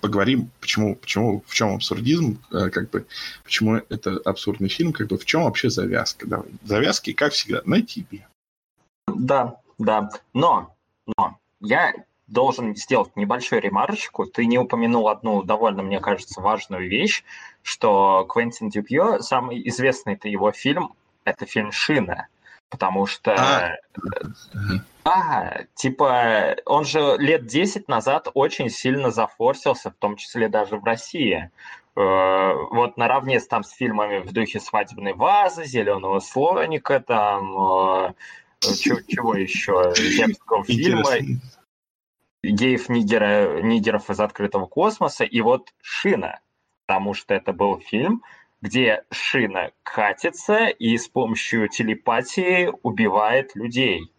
поговорим, 0.00 0.50
почему, 0.60 0.94
почему, 0.94 1.42
в 1.46 1.54
чем 1.54 1.74
абсурдизм, 1.74 2.38
э, 2.52 2.70
как 2.70 2.90
бы, 2.90 3.06
почему 3.44 3.76
это 3.76 4.20
абсурдный 4.24 4.68
фильм, 4.68 4.92
как 4.92 5.08
бы, 5.08 5.18
в 5.18 5.24
чем 5.24 5.44
вообще 5.44 5.70
завязка. 5.70 6.26
Давай. 6.26 6.48
Завязки, 6.64 7.12
как 7.12 7.32
всегда, 7.32 7.62
на 7.64 7.82
тебе. 7.82 8.26
Да, 9.06 9.60
да. 9.78 10.10
Но, 10.32 10.74
но, 11.16 11.38
я 11.60 11.92
должен 12.26 12.76
сделать 12.76 13.14
небольшую 13.16 13.62
ремарочку. 13.62 14.26
Ты 14.26 14.46
не 14.46 14.58
упомянул 14.58 15.08
одну 15.08 15.42
довольно, 15.42 15.82
мне 15.82 16.00
кажется, 16.00 16.40
важную 16.40 16.88
вещь, 16.88 17.24
что 17.66 18.24
Квентин 18.28 18.68
Дюпье, 18.68 19.18
самый 19.20 19.60
известный-то 19.68 20.28
его 20.28 20.52
фильм, 20.52 20.94
это 21.24 21.46
фильм 21.46 21.72
«Шина». 21.72 22.28
Потому 22.68 23.06
что... 23.06 23.34
А, 23.34 23.76
а, 25.04 25.64
типа, 25.74 26.56
он 26.64 26.84
же 26.84 27.16
лет 27.18 27.46
10 27.46 27.88
назад 27.88 28.28
очень 28.34 28.70
сильно 28.70 29.10
зафорсился, 29.10 29.90
в 29.90 29.94
том 29.94 30.14
числе 30.14 30.48
даже 30.48 30.76
в 30.76 30.84
России. 30.84 31.50
Э, 31.96 32.52
вот 32.70 32.96
наравне 32.96 33.40
с, 33.40 33.48
там, 33.48 33.64
с 33.64 33.72
фильмами 33.72 34.18
в 34.18 34.32
духе 34.32 34.60
«Свадебной 34.60 35.14
вазы», 35.14 35.64
«Зеленого 35.64 36.20
слоника», 36.20 37.00
там, 37.00 37.50
э, 37.56 38.14
чего, 38.60 39.00
чего 39.08 39.34
еще, 39.34 39.92
земского 39.96 40.64
фильма, 40.64 41.14
геев 42.44 42.88
нигера, 42.88 43.60
нигеров 43.60 44.08
из 44.08 44.20
открытого 44.20 44.66
космоса, 44.66 45.24
и 45.24 45.40
вот 45.40 45.72
«Шина», 45.80 46.40
потому 46.86 47.14
что 47.14 47.34
это 47.34 47.52
был 47.52 47.80
фильм, 47.80 48.22
где 48.62 49.02
шина 49.10 49.72
катится 49.82 50.68
и 50.68 50.96
с 50.96 51.08
помощью 51.08 51.68
телепатии 51.68 52.70
убивает 52.82 53.54
людей. 53.54 54.10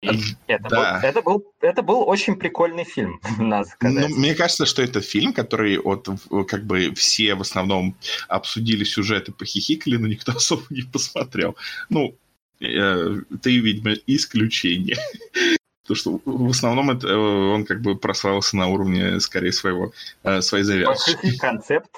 И 0.00 0.08
это, 0.46 0.68
да. 0.68 1.00
был, 1.00 1.08
это, 1.08 1.22
был, 1.22 1.52
это 1.60 1.82
был 1.82 2.08
очень 2.08 2.36
прикольный 2.36 2.84
фильм, 2.84 3.20
надо 3.38 3.68
сказать. 3.68 4.08
Ну, 4.08 4.16
мне 4.16 4.34
кажется, 4.36 4.64
что 4.64 4.80
это 4.80 5.00
фильм, 5.00 5.32
который 5.32 5.78
вот 5.78 6.08
как 6.46 6.64
бы 6.64 6.94
все 6.94 7.34
в 7.34 7.40
основном 7.40 7.96
обсудили 8.28 8.84
сюжет 8.84 9.28
и 9.28 9.32
похихикали, 9.32 9.96
но 9.96 10.06
никто 10.06 10.32
особо 10.36 10.62
не 10.70 10.82
посмотрел. 10.82 11.56
Ну, 11.88 12.16
э, 12.60 13.16
ты, 13.42 13.58
видимо, 13.58 13.94
исключение. 14.06 14.96
Потому 15.88 15.96
что 15.96 16.20
в 16.24 16.50
основном 16.50 16.90
это, 16.90 17.08
э, 17.08 17.16
он 17.16 17.64
как 17.64 17.80
бы 17.80 17.96
прославился 17.96 18.58
на 18.58 18.68
уровне, 18.68 19.20
скорее, 19.20 19.52
своего, 19.52 19.92
э, 20.22 20.42
своей 20.42 20.64
завязки. 20.64 21.38
Концепт 21.38 21.90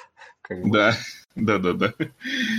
как 0.43 0.63
бы. 0.63 0.71
Да, 0.71 0.95
да, 1.35 1.59
да, 1.59 1.73
да. 1.73 1.93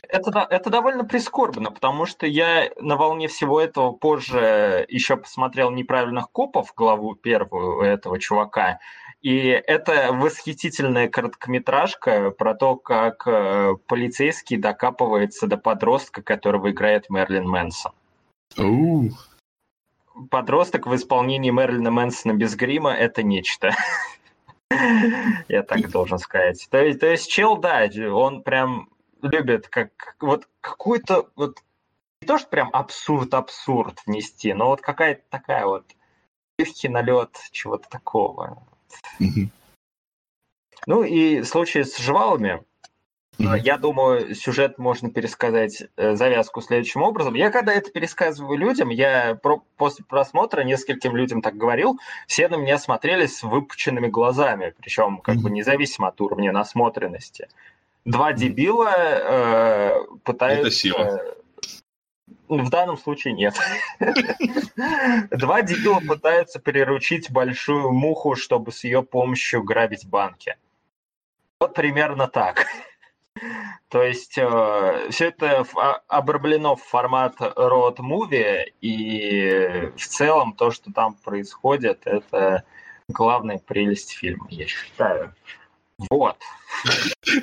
Это, 0.09 0.47
это 0.49 0.69
довольно 0.69 1.05
прискорбно, 1.05 1.71
потому 1.71 2.05
что 2.05 2.27
я 2.27 2.69
на 2.81 2.97
волне 2.97 3.29
всего 3.29 3.61
этого 3.61 3.91
позже 3.91 4.85
еще 4.89 5.15
посмотрел 5.15 5.71
«Неправильных 5.71 6.29
копов», 6.31 6.73
главу 6.75 7.15
первую 7.15 7.81
этого 7.81 8.19
чувака, 8.19 8.79
и 9.21 9.47
это 9.47 10.09
восхитительная 10.11 11.07
короткометражка 11.07 12.31
про 12.31 12.55
то, 12.55 12.75
как 12.75 13.25
э, 13.25 13.75
полицейский 13.87 14.57
докапывается 14.57 15.47
до 15.47 15.55
подростка, 15.55 16.21
которого 16.21 16.71
играет 16.71 17.09
Мерлин 17.09 17.47
Мэнсон. 17.47 17.93
Uh. 18.57 19.11
Подросток 20.29 20.87
в 20.87 20.95
исполнении 20.95 21.51
Мерлина 21.51 21.91
Мэнсона 21.91 22.33
без 22.33 22.55
грима– 22.55 22.93
это 22.97 23.23
нечто. 23.23 23.73
Я 25.47 25.63
так 25.63 25.89
должен 25.89 26.17
сказать. 26.19 26.67
То 26.69 26.83
есть, 26.83 26.99
то 26.99 27.07
есть 27.07 27.29
чел, 27.29 27.57
да, 27.57 27.87
он 28.13 28.43
прям 28.43 28.89
любит 29.21 29.67
как 29.67 30.15
вот 30.19 30.47
какой-то 30.61 31.29
вот 31.35 31.59
не 32.21 32.27
то, 32.27 32.37
что 32.37 32.49
прям 32.49 32.69
абсурд-абсурд 32.71 33.99
внести, 34.05 34.53
но 34.53 34.67
вот 34.67 34.81
какая-то 34.81 35.23
такая 35.29 35.65
вот 35.65 35.85
легкий 36.57 36.89
налет 36.89 37.37
чего-то 37.51 37.89
такого. 37.89 38.63
Ну 40.87 41.03
и 41.03 41.41
в 41.41 41.45
случае 41.45 41.85
с 41.85 41.97
жвалами. 41.97 42.63
Я 43.63 43.77
думаю, 43.77 44.35
сюжет 44.35 44.77
можно 44.77 45.09
пересказать, 45.09 45.83
э, 45.95 46.15
завязку 46.15 46.61
следующим 46.61 47.01
образом. 47.01 47.33
Я 47.33 47.49
когда 47.49 47.73
это 47.73 47.89
пересказываю 47.91 48.57
людям, 48.57 48.89
я 48.89 49.35
про, 49.41 49.63
после 49.77 50.05
просмотра 50.05 50.61
нескольким 50.61 51.15
людям 51.15 51.41
так 51.41 51.55
говорил, 51.55 51.99
все 52.27 52.47
на 52.47 52.55
меня 52.55 52.77
смотрели 52.77 53.25
с 53.25 53.43
выпученными 53.43 54.07
глазами, 54.07 54.73
причем 54.77 55.17
как 55.17 55.37
бы 55.37 55.49
независимо 55.49 56.09
от 56.09 56.21
уровня 56.21 56.51
насмотренности. 56.51 57.47
Два 58.05 58.33
дебила 58.33 58.93
э, 58.97 59.99
пытаются... 60.23 60.67
Это 60.67 60.71
сила. 60.71 61.21
В 62.47 62.69
данном 62.69 62.97
случае 62.97 63.33
нет. 63.33 63.55
Два 65.31 65.61
дебила 65.61 66.01
пытаются 66.05 66.59
приручить 66.59 67.31
большую 67.31 67.91
муху, 67.91 68.35
чтобы 68.35 68.73
с 68.73 68.83
ее 68.83 69.03
помощью 69.03 69.63
грабить 69.63 70.05
банки. 70.05 70.57
Вот 71.61 71.75
примерно 71.75 72.27
так. 72.27 72.65
То 73.89 74.03
есть 74.03 74.37
э, 74.37 75.07
все 75.09 75.27
это 75.27 75.65
а, 75.75 76.01
обраблено 76.07 76.75
в 76.75 76.83
формат 76.83 77.39
road 77.39 77.97
movie, 77.97 78.65
и 78.81 79.91
в 79.97 80.07
целом 80.07 80.53
то, 80.53 80.71
что 80.71 80.91
там 80.91 81.15
происходит, 81.15 82.01
это 82.05 82.63
главная 83.07 83.57
прелесть 83.57 84.11
фильма, 84.11 84.47
я 84.49 84.67
считаю. 84.67 85.33
Вот. 86.09 86.37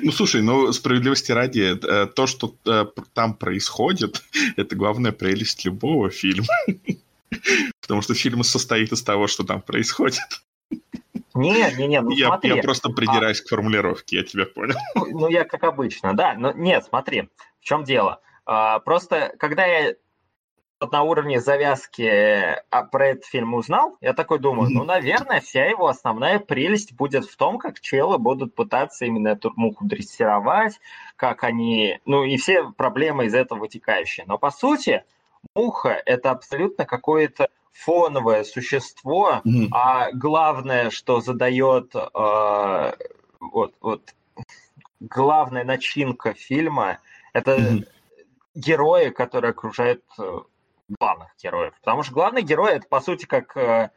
Ну, 0.01 0.11
слушай, 0.11 0.41
ну, 0.41 0.71
справедливости 0.73 1.31
ради, 1.31 1.77
э, 1.81 2.07
то, 2.07 2.27
что 2.27 2.55
э, 2.65 2.85
там 3.13 3.33
происходит, 3.33 4.23
это 4.57 4.75
главная 4.75 5.11
прелесть 5.11 5.65
любого 5.65 6.09
фильма. 6.09 6.47
Потому 7.81 8.01
что 8.01 8.13
фильм 8.13 8.43
состоит 8.43 8.91
из 8.91 9.03
того, 9.03 9.27
что 9.27 9.43
там 9.43 9.61
происходит. 9.61 10.19
Не, 11.33 11.75
не, 11.77 11.87
не, 11.87 12.01
ну 12.01 12.11
я, 12.11 12.27
смотри. 12.27 12.55
Я 12.55 12.61
просто 12.61 12.89
придираюсь 12.89 13.41
а... 13.41 13.43
к 13.43 13.47
формулировке, 13.47 14.17
я 14.17 14.23
тебя 14.23 14.45
понял. 14.45 14.75
Ну, 14.95 15.05
ну, 15.19 15.27
я 15.27 15.43
как 15.43 15.63
обычно, 15.63 16.15
да. 16.15 16.33
Но 16.35 16.51
нет, 16.51 16.85
смотри, 16.85 17.29
в 17.59 17.63
чем 17.63 17.83
дело. 17.83 18.21
А, 18.45 18.79
просто, 18.79 19.33
когда 19.37 19.65
я 19.65 19.95
вот 20.79 20.91
на 20.91 21.03
уровне 21.03 21.41
завязки 21.41 22.55
а, 22.69 22.83
про 22.83 23.09
этот 23.09 23.25
фильм 23.25 23.53
узнал, 23.53 23.97
я 24.01 24.13
такой 24.13 24.39
думаю, 24.39 24.69
ну, 24.71 24.83
наверное, 24.85 25.41
вся 25.41 25.65
его 25.65 25.87
основная 25.87 26.39
прелесть 26.39 26.93
будет 26.93 27.25
в 27.25 27.35
том, 27.35 27.57
как 27.57 27.79
челы 27.79 28.17
будут 28.17 28.55
пытаться 28.55 29.05
именно 29.05 29.29
эту 29.29 29.51
муху 29.55 29.85
дрессировать, 29.85 30.79
как 31.15 31.43
они... 31.43 31.99
Ну, 32.05 32.23
и 32.23 32.37
все 32.37 32.71
проблемы 32.71 33.25
из 33.25 33.33
этого 33.33 33.59
вытекающие. 33.59 34.25
Но, 34.25 34.37
по 34.37 34.51
сути, 34.51 35.03
муха 35.55 36.01
это 36.05 36.31
абсолютно 36.31 36.85
какое-то 36.85 37.49
фоновое 37.71 38.43
существо, 38.43 39.41
mm-hmm. 39.45 39.67
а 39.71 40.11
главное, 40.11 40.89
что 40.89 41.21
задает 41.21 41.95
э, 41.95 42.91
вот, 43.39 43.73
вот 43.79 44.15
главная 44.99 45.63
начинка 45.63 46.33
фильма, 46.33 46.99
это 47.33 47.55
mm-hmm. 47.55 47.87
герои, 48.55 49.09
которые 49.09 49.51
окружают 49.51 50.03
э, 50.17 50.39
главных 50.99 51.29
героев. 51.41 51.73
Потому 51.79 52.03
что 52.03 52.13
главный 52.13 52.41
герой 52.41 52.73
это 52.73 52.87
по 52.87 52.99
сути 52.99 53.25
как 53.25 53.55
э, 53.55 53.91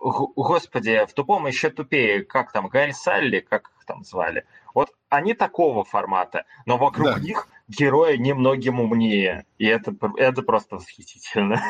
господи, 0.00 1.04
в 1.06 1.12
тупом 1.12 1.46
еще 1.46 1.70
тупее, 1.70 2.24
как 2.24 2.52
там, 2.52 2.68
Гарри 2.68 2.92
Салли, 2.92 3.40
как 3.40 3.70
их 3.78 3.84
там 3.84 4.02
звали. 4.04 4.46
Вот 4.74 4.90
они 5.08 5.34
такого 5.34 5.84
формата, 5.84 6.44
но 6.64 6.78
вокруг 6.78 7.14
да. 7.14 7.20
них 7.20 7.48
герои 7.70 8.16
немногим 8.16 8.80
умнее. 8.80 9.44
И 9.58 9.66
это, 9.66 9.94
это 10.16 10.42
просто 10.42 10.76
восхитительно. 10.76 11.62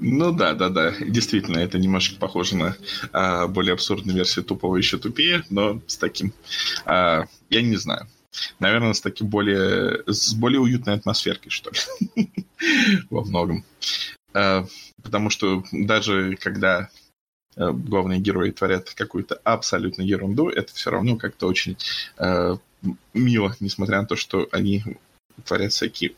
Ну 0.00 0.32
да, 0.32 0.54
да, 0.54 0.68
да. 0.68 0.92
Действительно, 1.00 1.58
это 1.58 1.78
немножко 1.78 2.16
похоже 2.18 2.56
на 2.56 2.76
а, 3.12 3.46
более 3.46 3.74
абсурдную 3.74 4.16
версию 4.16 4.44
тупого 4.44 4.76
еще 4.76 4.98
тупее, 4.98 5.44
но 5.50 5.80
с 5.86 5.96
таким. 5.96 6.32
А, 6.84 7.24
я 7.50 7.62
не 7.62 7.76
знаю. 7.76 8.08
Наверное, 8.58 8.92
с 8.92 9.00
таким 9.00 9.28
более. 9.28 10.02
с 10.06 10.34
более 10.34 10.60
уютной 10.60 10.94
атмосферкой, 10.94 11.50
что 11.50 11.70
ли. 11.70 12.28
Во 13.10 13.22
многом. 13.22 13.64
А, 14.32 14.66
потому 15.02 15.30
что 15.30 15.62
даже 15.70 16.36
когда 16.40 16.88
а, 17.56 17.70
главные 17.70 18.18
герои 18.18 18.50
творят 18.50 18.92
какую-то 18.94 19.40
абсолютно 19.44 20.02
ерунду, 20.02 20.48
это 20.48 20.74
все 20.74 20.90
равно 20.90 21.16
как-то 21.16 21.46
очень 21.46 21.76
э, 22.18 22.56
мило, 23.12 23.54
несмотря 23.60 24.00
на 24.00 24.06
то, 24.06 24.16
что 24.16 24.48
они 24.52 24.84
творят 25.44 25.72
всякие 25.72 26.12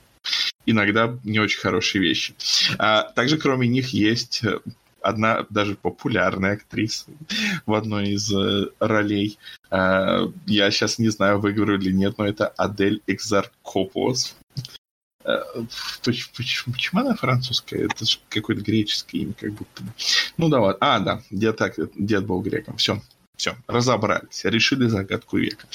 иногда 0.66 1.16
не 1.24 1.38
очень 1.38 1.60
хорошие 1.60 2.02
вещи. 2.02 2.34
А 2.78 3.02
также 3.02 3.38
кроме 3.38 3.68
них 3.68 3.88
есть 3.90 4.42
одна 5.00 5.46
даже 5.50 5.76
популярная 5.76 6.54
актриса 6.54 7.06
в 7.64 7.74
одной 7.74 8.10
из 8.10 8.32
э, 8.32 8.70
ролей. 8.80 9.38
А, 9.70 10.22
я 10.46 10.70
сейчас 10.70 10.98
не 10.98 11.08
знаю, 11.10 11.38
выиграю 11.38 11.78
или 11.78 11.92
нет, 11.92 12.18
но 12.18 12.26
это 12.26 12.48
Адель 12.48 13.02
Экзаркопос. 13.06 14.36
А, 15.24 15.42
почему, 16.02 16.72
почему 16.72 17.00
она 17.00 17.14
французская? 17.14 17.84
Это 17.84 18.04
же 18.04 18.18
какое-то 18.28 18.62
греческое 18.62 19.22
имя, 19.22 19.34
как 19.34 19.52
будто. 19.52 19.84
Ну 20.36 20.48
да, 20.48 20.60
ладно. 20.60 20.78
А, 20.80 20.98
да, 20.98 21.22
дед, 21.30 21.56
так, 21.56 21.74
дед 21.94 22.26
был 22.26 22.40
греком. 22.40 22.76
Все, 22.76 23.00
все, 23.36 23.54
разобрались, 23.68 24.44
решили 24.44 24.88
загадку 24.88 25.38
века. 25.38 25.68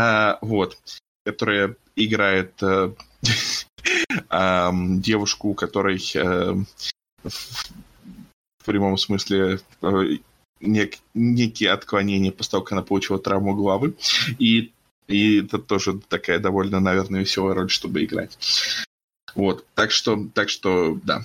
А, 0.00 0.38
вот, 0.42 0.78
которая 1.24 1.74
играет 1.96 2.52
э, 2.62 2.92
девушку, 5.00 5.54
которой 5.54 6.00
э, 6.14 6.54
в 7.24 8.64
прямом 8.64 8.96
смысле 8.96 9.58
э, 9.82 10.18
нек, 10.60 10.94
некие 11.14 11.72
отклонения 11.72 12.30
после 12.30 12.52
того, 12.52 12.62
как 12.62 12.72
она 12.74 12.82
получила 12.82 13.18
травму 13.18 13.56
головы. 13.56 13.96
И, 14.38 14.70
и 15.08 15.40
это 15.40 15.58
тоже 15.58 15.98
такая 15.98 16.38
довольно, 16.38 16.78
наверное, 16.78 17.22
веселая 17.22 17.56
роль, 17.56 17.68
чтобы 17.68 18.04
играть. 18.04 18.38
Вот, 19.34 19.66
так 19.74 19.90
что, 19.90 20.28
так 20.32 20.48
что, 20.48 20.96
да, 21.02 21.24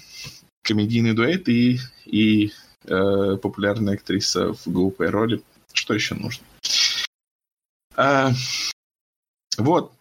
комедийный 0.63 1.13
дуэт 1.13 1.47
и, 1.47 1.77
и 2.05 2.51
э, 2.85 3.37
популярная 3.39 3.93
актриса 3.93 4.53
в 4.53 4.65
глупой 4.65 5.11
роли. 5.11 5.43
Что 5.73 5.93
еще 5.93 6.15
нужно? 6.15 6.43
А, 7.95 8.31
вот. 9.57 9.93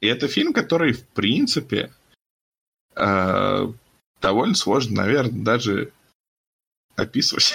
И 0.00 0.06
это 0.06 0.28
фильм, 0.28 0.52
который, 0.52 0.92
в 0.92 1.06
принципе, 1.08 1.90
э, 2.96 3.72
довольно 4.20 4.54
сложно, 4.54 5.02
наверное, 5.02 5.42
даже 5.42 5.92
описывать. 6.96 7.52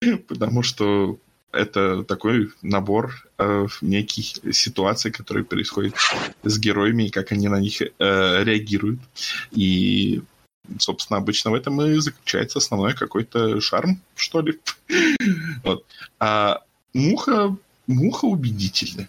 Потому 0.28 0.62
что 0.62 1.18
это 1.52 2.04
такой 2.04 2.52
набор 2.62 3.28
э, 3.38 3.66
неких 3.80 4.54
ситуаций, 4.54 5.10
которые 5.10 5.44
происходят 5.44 5.94
с 6.42 6.58
героями, 6.58 7.04
и 7.04 7.10
как 7.10 7.32
они 7.32 7.48
на 7.48 7.60
них 7.60 7.82
э, 7.82 7.88
реагируют. 7.98 9.00
И, 9.50 10.22
собственно, 10.78 11.18
обычно 11.18 11.50
в 11.50 11.54
этом 11.54 11.80
и 11.82 11.98
заключается 11.98 12.58
основной 12.58 12.94
какой-то 12.94 13.60
шарм, 13.60 14.00
что 14.14 14.40
ли. 14.40 14.60
вот. 15.64 15.84
А 16.18 16.62
муха, 16.94 17.56
муха 17.90 18.24
убедительная. 18.26 19.08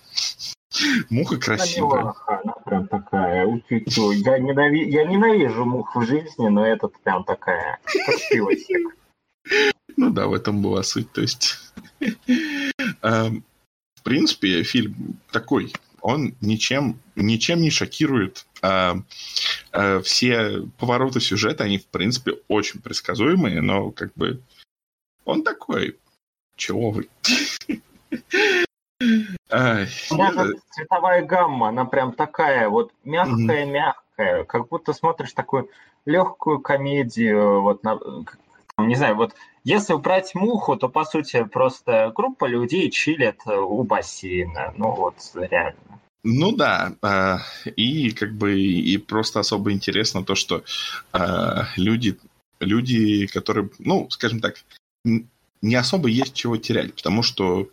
Муха 1.09 1.37
красивая. 1.37 2.13
Она 2.27 2.53
прям 2.65 2.87
такая. 2.87 3.45
Я, 3.69 4.39
ненави... 4.39 4.89
я 4.89 5.05
ненавижу 5.05 5.65
мух 5.65 5.95
в 5.95 6.05
жизни, 6.05 6.47
но 6.47 6.65
этот 6.65 6.97
прям 7.03 7.23
такая 7.23 7.79
красивосик. 8.05 8.95
Ну 9.97 10.09
да, 10.11 10.27
в 10.27 10.33
этом 10.33 10.61
была 10.61 10.83
суть. 10.83 11.11
То 11.11 11.21
есть, 11.21 11.57
эм, 11.99 13.43
в 13.95 14.03
принципе, 14.03 14.63
фильм 14.63 15.19
такой. 15.31 15.73
Он 16.01 16.33
ничем, 16.41 16.99
ничем 17.15 17.61
не 17.61 17.69
шокирует. 17.69 18.47
А, 18.61 18.95
а, 19.71 20.01
все 20.01 20.67
повороты 20.79 21.19
сюжета, 21.19 21.65
они, 21.65 21.77
в 21.77 21.85
принципе, 21.87 22.39
очень 22.47 22.81
предсказуемые, 22.81 23.61
но 23.61 23.91
как 23.91 24.13
бы 24.15 24.41
он 25.25 25.43
такой. 25.43 25.97
Чего 26.55 26.91
вы? 26.91 27.09
Ай, 29.49 29.87
цветовая 29.87 31.25
гамма, 31.25 31.69
она 31.69 31.85
прям 31.85 32.13
такая 32.13 32.69
вот 32.69 32.91
мягкая-мягкая, 33.03 34.43
как 34.45 34.67
будто 34.69 34.93
смотришь 34.93 35.33
такую 35.33 35.69
легкую 36.05 36.59
комедию, 36.59 37.61
вот 37.61 37.83
на, 37.83 37.99
не 38.77 38.95
знаю, 38.95 39.15
вот 39.15 39.33
если 39.63 39.93
убрать 39.93 40.33
муху, 40.33 40.75
то 40.75 40.89
по 40.89 41.05
сути 41.05 41.43
просто 41.43 42.11
группа 42.15 42.45
людей 42.45 42.89
чилят 42.89 43.45
у 43.45 43.83
бассейна, 43.83 44.73
ну 44.77 44.91
вот 44.91 45.15
реально. 45.35 45.77
Ну 46.23 46.51
да, 46.51 46.93
а, 47.01 47.39
и 47.75 48.11
как 48.11 48.33
бы 48.33 48.59
и 48.59 48.97
просто 48.97 49.39
особо 49.39 49.71
интересно 49.71 50.23
то, 50.23 50.35
что 50.35 50.63
а, 51.11 51.65
люди, 51.77 52.19
люди, 52.59 53.25
которые, 53.27 53.69
ну, 53.79 54.07
скажем 54.11 54.39
так, 54.39 54.55
не 55.61 55.75
особо 55.75 56.09
есть 56.09 56.33
чего 56.33 56.57
терять, 56.57 56.93
потому 56.93 57.23
что 57.23 57.69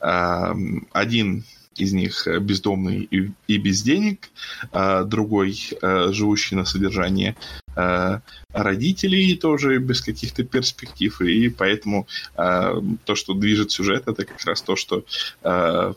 э, 0.00 0.54
один 0.92 1.44
из 1.76 1.92
них 1.92 2.26
бездомный 2.40 3.08
и, 3.10 3.32
и 3.46 3.56
без 3.56 3.82
денег, 3.82 4.28
а 4.72 5.04
другой 5.04 5.58
э, 5.80 6.12
живущий 6.12 6.54
на 6.54 6.64
содержании 6.64 7.36
э, 7.76 8.20
родителей 8.52 9.36
тоже 9.36 9.78
без 9.78 10.02
каких-то 10.02 10.44
перспектив, 10.44 11.20
и 11.22 11.48
поэтому 11.48 12.06
э, 12.36 12.74
то, 13.04 13.14
что 13.14 13.34
движет 13.34 13.70
сюжет, 13.70 14.08
это 14.08 14.24
как 14.24 14.44
раз 14.44 14.62
то, 14.62 14.76
что 14.76 15.04
э, 15.42 15.94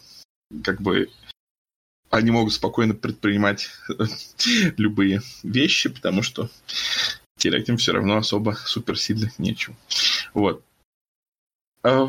как 0.64 0.82
бы 0.82 1.10
они 2.10 2.30
могут 2.30 2.54
спокойно 2.54 2.94
предпринимать 2.94 3.70
любые 4.78 5.22
вещи, 5.42 5.90
потому 5.90 6.22
что 6.22 6.50
терять 7.38 7.68
им 7.70 7.78
все 7.78 7.92
равно 7.92 8.18
особо 8.18 8.52
суперсильно 8.66 9.32
нечего. 9.40 9.76
Вот. 10.34 10.64
Э, 11.84 12.08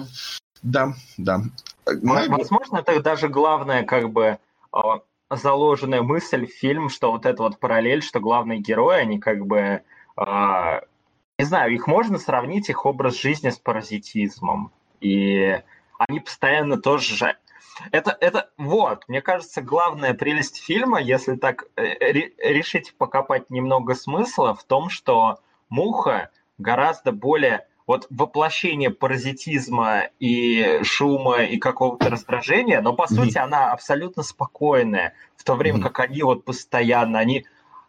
да, 0.63 0.95
да. 1.19 1.41
Возможно, 1.85 2.79
это 2.79 3.01
даже 3.01 3.29
главная 3.29 3.85
как 3.85 4.11
бы 4.11 4.39
а, 4.73 5.01
заложенная 5.31 6.03
мысль 6.03 6.47
в 6.47 6.53
фильм, 6.53 6.89
что 6.89 7.13
вот 7.13 7.27
эта 7.27 7.43
вот 7.43 7.59
параллель, 7.59 8.03
что 8.03 8.21
главные 8.21 8.61
герои, 8.61 9.01
они 9.01 9.19
как 9.19 9.47
бы, 9.47 9.83
а, 10.17 10.81
не 11.39 11.45
знаю, 11.45 11.73
их 11.73 11.87
можно 11.87 12.19
сравнить, 12.19 12.69
их 12.69 12.87
образ 12.87 13.21
жизни 13.21 13.51
с 13.51 13.59
паразитизмом. 13.59 14.73
И 15.01 15.61
они 15.99 16.21
постоянно 16.21 16.81
тоже... 16.81 17.37
Это, 17.91 18.17
это, 18.21 18.51
вот, 18.57 19.05
мне 19.09 19.21
кажется, 19.21 19.61
главная 19.61 20.15
прелесть 20.15 20.63
фильма, 20.63 21.01
если 21.01 21.35
так 21.35 21.65
э, 21.77 22.13
решить 22.39 22.95
покопать 22.97 23.51
немного 23.51 23.95
смысла, 23.95 24.55
в 24.55 24.63
том, 24.63 24.91
что 24.91 25.41
Муха 25.69 26.31
гораздо 26.57 27.11
более 27.11 27.67
вот 27.87 28.07
воплощение 28.11 28.91
паразитизма 28.91 30.09
и 30.19 30.81
шума 30.83 31.45
и 31.45 31.59
какого-то 31.59 32.09
раздражения, 32.09 32.81
но 32.81 32.95
по 32.95 33.03
mm-hmm. 33.03 33.15
сути 33.15 33.39
она 33.39 33.73
абсолютно 33.73 34.23
спокойная, 34.23 35.15
в 35.37 35.45
то 35.45 35.55
время 35.55 35.79
mm-hmm. 35.79 35.83
как 35.83 36.01
они 36.01 36.23
вот 36.23 36.45
постоянно, 36.45 37.19
они, 37.19 37.45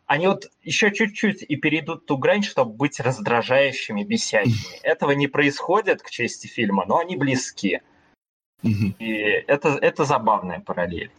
они 0.05 0.27
вот 0.27 0.51
еще 0.63 0.91
чуть-чуть 0.91 1.43
и 1.47 1.55
перейдут 1.55 2.05
ту 2.05 2.17
грань, 2.17 2.43
чтобы 2.43 2.73
быть 2.73 2.99
раздражающими, 2.99 4.03
бесящими. 4.03 4.53
Mm-hmm. 4.53 4.83
Этого 4.83 5.11
не 5.11 5.27
происходит 5.27 6.01
к 6.01 6.09
чести 6.09 6.47
фильма, 6.47 6.85
но 6.85 6.97
они 6.97 7.15
близки. 7.15 7.81
Mm-hmm. 8.63 8.95
И 8.99 9.13
это, 9.47 9.69
это 9.81 10.03
забавная 10.03 10.59
параллель. 10.59 11.11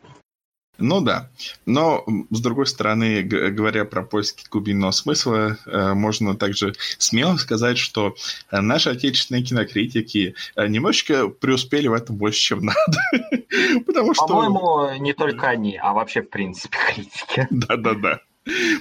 Ну 0.78 1.00
да. 1.00 1.30
Но, 1.64 2.04
с 2.30 2.40
другой 2.40 2.66
стороны, 2.66 3.22
говоря 3.22 3.84
про 3.84 4.02
поиски 4.02 4.44
глубинного 4.50 4.90
смысла, 4.90 5.56
э, 5.66 5.94
можно 5.94 6.36
также 6.36 6.74
смело 6.98 7.36
сказать, 7.36 7.78
что 7.78 8.14
э, 8.50 8.60
наши 8.60 8.90
отечественные 8.90 9.42
кинокритики 9.42 10.34
э, 10.54 10.66
немножечко 10.66 11.28
преуспели 11.28 11.88
в 11.88 11.94
этом 11.94 12.16
больше, 12.16 12.40
чем 12.40 12.64
надо. 12.64 12.98
Потому 13.86 14.14
что... 14.14 14.26
По-моему, 14.26 15.02
не 15.02 15.14
только 15.14 15.48
они, 15.48 15.76
а 15.76 15.92
вообще, 15.92 16.22
в 16.22 16.28
принципе, 16.28 16.76
критики. 16.94 17.46
Да-да-да. 17.50 18.20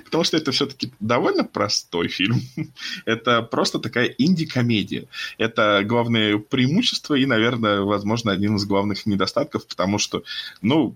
Потому 0.04 0.24
что 0.24 0.38
это 0.38 0.52
все-таки 0.52 0.92
довольно 1.00 1.44
простой 1.44 2.08
фильм. 2.08 2.40
Это 3.06 3.42
просто 3.42 3.80
такая 3.80 4.06
инди-комедия. 4.06 5.08
Это 5.40 5.82
главное 5.84 6.38
преимущество 6.38 7.16
и, 7.16 7.26
наверное, 7.26 7.82
возможно, 7.82 8.32
один 8.32 8.58
из 8.58 8.66
главных 8.66 9.06
недостатков, 9.08 9.66
потому 9.66 9.98
что, 9.98 10.24
ну, 10.62 10.96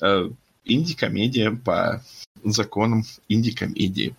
э, 0.00 0.30
инди-комедия 0.64 1.50
по 1.50 2.02
законам 2.42 3.04
инди-комедии. 3.28 4.14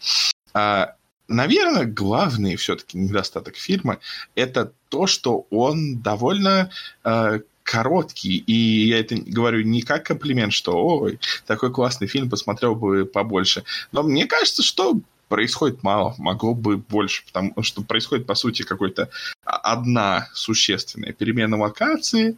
А, 0.54 0.96
наверное, 1.28 1.86
главный 1.86 2.56
все-таки 2.56 2.98
недостаток 2.98 3.56
фильма 3.56 4.00
это 4.36 4.72
то, 4.90 5.08
что 5.08 5.46
он 5.50 6.02
довольно 6.02 6.70
э, 7.04 7.40
короткий, 7.64 8.38
и 8.38 8.88
я 8.88 9.00
это 9.00 9.16
говорю 9.16 9.64
не 9.64 9.82
как 9.82 10.06
комплимент, 10.06 10.54
что 10.54 10.74
ой, 10.74 11.20
такой 11.46 11.72
классный 11.72 12.08
фильм, 12.08 12.30
посмотрел 12.30 12.76
бы 12.76 13.06
побольше. 13.06 13.64
Но 13.92 14.04
мне 14.04 14.28
кажется, 14.28 14.62
что 14.62 15.00
происходит 15.28 15.82
мало, 15.82 16.14
могло 16.20 16.54
бы 16.54 16.78
больше, 16.78 17.26
потому 17.26 17.64
что 17.64 17.82
происходит, 17.84 18.28
по 18.28 18.36
сути, 18.36 18.62
какой-то 18.62 19.10
одна 19.44 20.28
существенная 20.34 21.14
перемена 21.14 21.58
локации, 21.58 22.38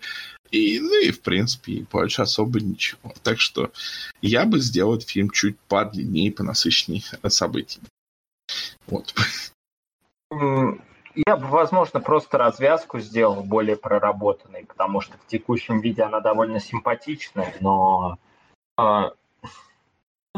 и, 0.51 0.79
ну 0.79 1.01
и, 1.01 1.11
в 1.11 1.21
принципе, 1.21 1.85
больше 1.91 2.21
особо 2.21 2.59
ничего. 2.59 3.13
Так 3.23 3.39
что 3.39 3.71
я 4.21 4.45
бы 4.45 4.59
сделал 4.59 4.99
фильм 4.99 5.29
чуть 5.29 5.59
подлиннее, 5.67 6.31
понасыщеннее 6.31 7.03
событий. 7.27 7.81
Вот. 8.87 9.13
Я 10.29 11.35
бы, 11.35 11.47
возможно, 11.47 11.99
просто 11.99 12.37
развязку 12.37 12.99
сделал 12.99 13.41
более 13.43 13.75
проработанной, 13.75 14.65
потому 14.65 15.01
что 15.01 15.17
в 15.17 15.27
текущем 15.27 15.81
виде 15.81 16.03
она 16.03 16.19
довольно 16.19 16.59
симпатичная, 16.59 17.55
но 17.59 18.19
э, 18.77 19.09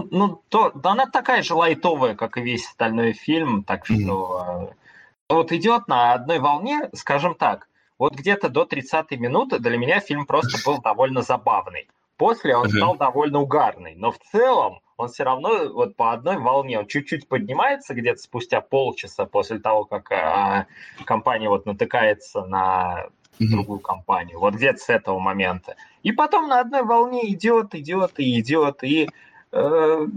ну, 0.09 0.41
то, 0.49 0.71
да 0.71 0.91
она 0.91 1.05
такая 1.05 1.43
же 1.43 1.53
лайтовая, 1.53 2.15
как 2.15 2.37
и 2.37 2.41
весь 2.41 2.67
остальной 2.67 3.13
фильм, 3.13 3.63
так 3.63 3.85
что 3.85 4.71
э, 4.71 5.33
вот 5.33 5.51
идет 5.51 5.87
на 5.87 6.13
одной 6.13 6.39
волне, 6.39 6.89
скажем 6.93 7.35
так, 7.35 7.68
вот 7.99 8.15
где-то 8.15 8.49
до 8.49 8.63
30-й 8.63 9.17
минуты 9.17 9.59
для 9.59 9.77
меня 9.77 9.99
фильм 9.99 10.25
просто 10.25 10.57
был 10.65 10.81
довольно 10.81 11.21
забавный. 11.21 11.87
После 12.17 12.55
он 12.55 12.69
стал 12.69 12.97
довольно 12.97 13.39
угарный, 13.39 13.95
но 13.95 14.11
в 14.11 14.19
целом 14.31 14.81
он 14.97 15.07
все 15.07 15.23
равно 15.23 15.69
вот 15.71 15.95
по 15.95 16.11
одной 16.11 16.37
волне, 16.37 16.79
он 16.79 16.87
чуть-чуть 16.87 17.27
поднимается 17.27 17.93
где-то 17.93 18.19
спустя 18.19 18.59
полчаса 18.59 19.25
после 19.25 19.59
того, 19.59 19.85
как 19.85 20.11
а, 20.11 20.67
компания 21.05 21.47
вот 21.47 21.65
натыкается 21.65 22.43
на 22.43 23.05
другую 23.39 23.79
компанию, 23.79 24.39
вот 24.39 24.55
где-то 24.55 24.79
с 24.79 24.89
этого 24.89 25.19
момента. 25.19 25.75
И 26.03 26.11
потом 26.11 26.49
на 26.49 26.59
одной 26.59 26.83
волне 26.83 27.31
идет, 27.31 27.73
идет 27.73 28.19
и 28.19 28.39
идет, 28.39 28.83
и 28.83 29.09
э, 29.53 30.07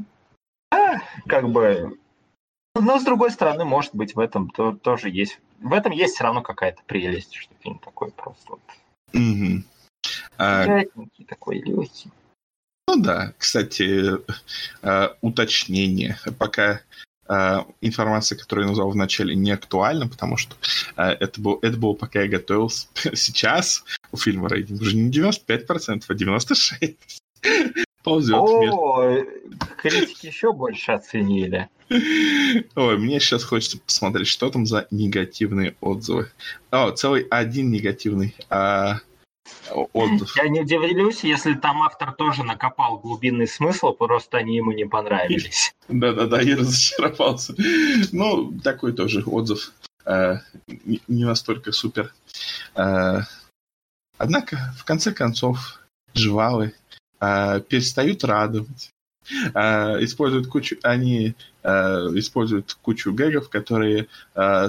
а, 0.72 0.76
как 1.28 1.48
бы... 1.48 1.98
Но 2.74 2.98
с 2.98 3.04
другой 3.04 3.30
стороны, 3.30 3.64
может 3.64 3.94
быть, 3.94 4.16
в 4.16 4.18
этом 4.18 4.50
то, 4.50 4.72
тоже 4.72 5.10
есть... 5.10 5.38
В 5.62 5.72
этом 5.72 5.92
есть 5.92 6.14
все 6.14 6.24
равно 6.24 6.42
какая-то 6.42 6.82
прелесть, 6.86 7.34
что 7.34 7.54
фильм 7.60 7.78
такой 7.78 8.10
просто 8.10 8.50
вот... 8.50 8.60
Mm-hmm. 9.12 9.62
А... 10.38 10.66
такой 11.28 11.60
легкий. 11.60 12.10
Ну 12.88 12.96
да, 12.96 13.32
кстати, 13.38 14.18
э, 14.82 15.08
уточнение. 15.20 16.18
Пока 16.38 16.80
э, 17.28 17.58
информация, 17.80 18.36
которую 18.36 18.64
я 18.64 18.70
назвал 18.70 18.90
в 18.90 18.96
начале, 18.96 19.36
не 19.36 19.52
актуальна, 19.52 20.08
потому 20.08 20.36
что 20.36 20.56
э, 20.96 21.02
это, 21.20 21.40
был, 21.40 21.58
это 21.62 21.76
было 21.76 21.94
пока 21.94 22.22
я 22.22 22.28
готовился. 22.28 22.88
Сейчас 23.14 23.84
у 24.10 24.16
фильма 24.16 24.48
рейтинг 24.48 24.80
уже 24.80 24.96
не 24.96 25.10
95%, 25.10 26.02
а 26.08 26.12
96%. 26.12 26.96
Ползет 28.02 28.36
О, 28.36 29.24
критики 29.76 30.26
еще 30.26 30.52
больше 30.52 30.92
оценили. 30.92 31.68
Ой, 31.88 32.98
мне 32.98 33.20
сейчас 33.20 33.44
хочется 33.44 33.78
посмотреть, 33.78 34.28
что 34.28 34.50
там 34.50 34.66
за 34.66 34.86
негативные 34.90 35.76
отзывы. 35.80 36.30
О, 36.70 36.90
целый 36.90 37.26
один 37.30 37.70
негативный. 37.70 38.34
А 38.50 38.98
отзыв. 39.70 40.36
Я 40.36 40.48
не 40.48 40.60
удивлюсь, 40.60 41.22
если 41.22 41.54
там 41.54 41.82
автор 41.82 42.12
тоже 42.12 42.44
накопал 42.44 42.98
глубинный 42.98 43.46
смысл, 43.46 43.92
просто 43.92 44.38
они 44.38 44.56
ему 44.56 44.72
не 44.72 44.84
понравились. 44.84 45.74
Да-да-да, 45.88 46.40
я 46.40 46.56
разочаровался. 46.56 47.54
Ну, 48.12 48.52
такой 48.60 48.92
тоже 48.92 49.22
отзыв. 49.24 49.72
Э, 50.04 50.38
не 50.66 51.24
настолько 51.24 51.72
супер. 51.72 52.12
Э, 52.74 53.20
однако, 54.18 54.74
в 54.76 54.84
конце 54.84 55.12
концов, 55.12 55.80
жвалы 56.14 56.74
э, 57.22 57.60
перестают 57.68 58.24
радовать. 58.24 58.90
Используют 59.24 60.48
кучу, 60.48 60.76
они 60.82 61.36
используют 61.62 62.76
кучу 62.82 63.12
гэгов, 63.12 63.48
которые 63.50 64.08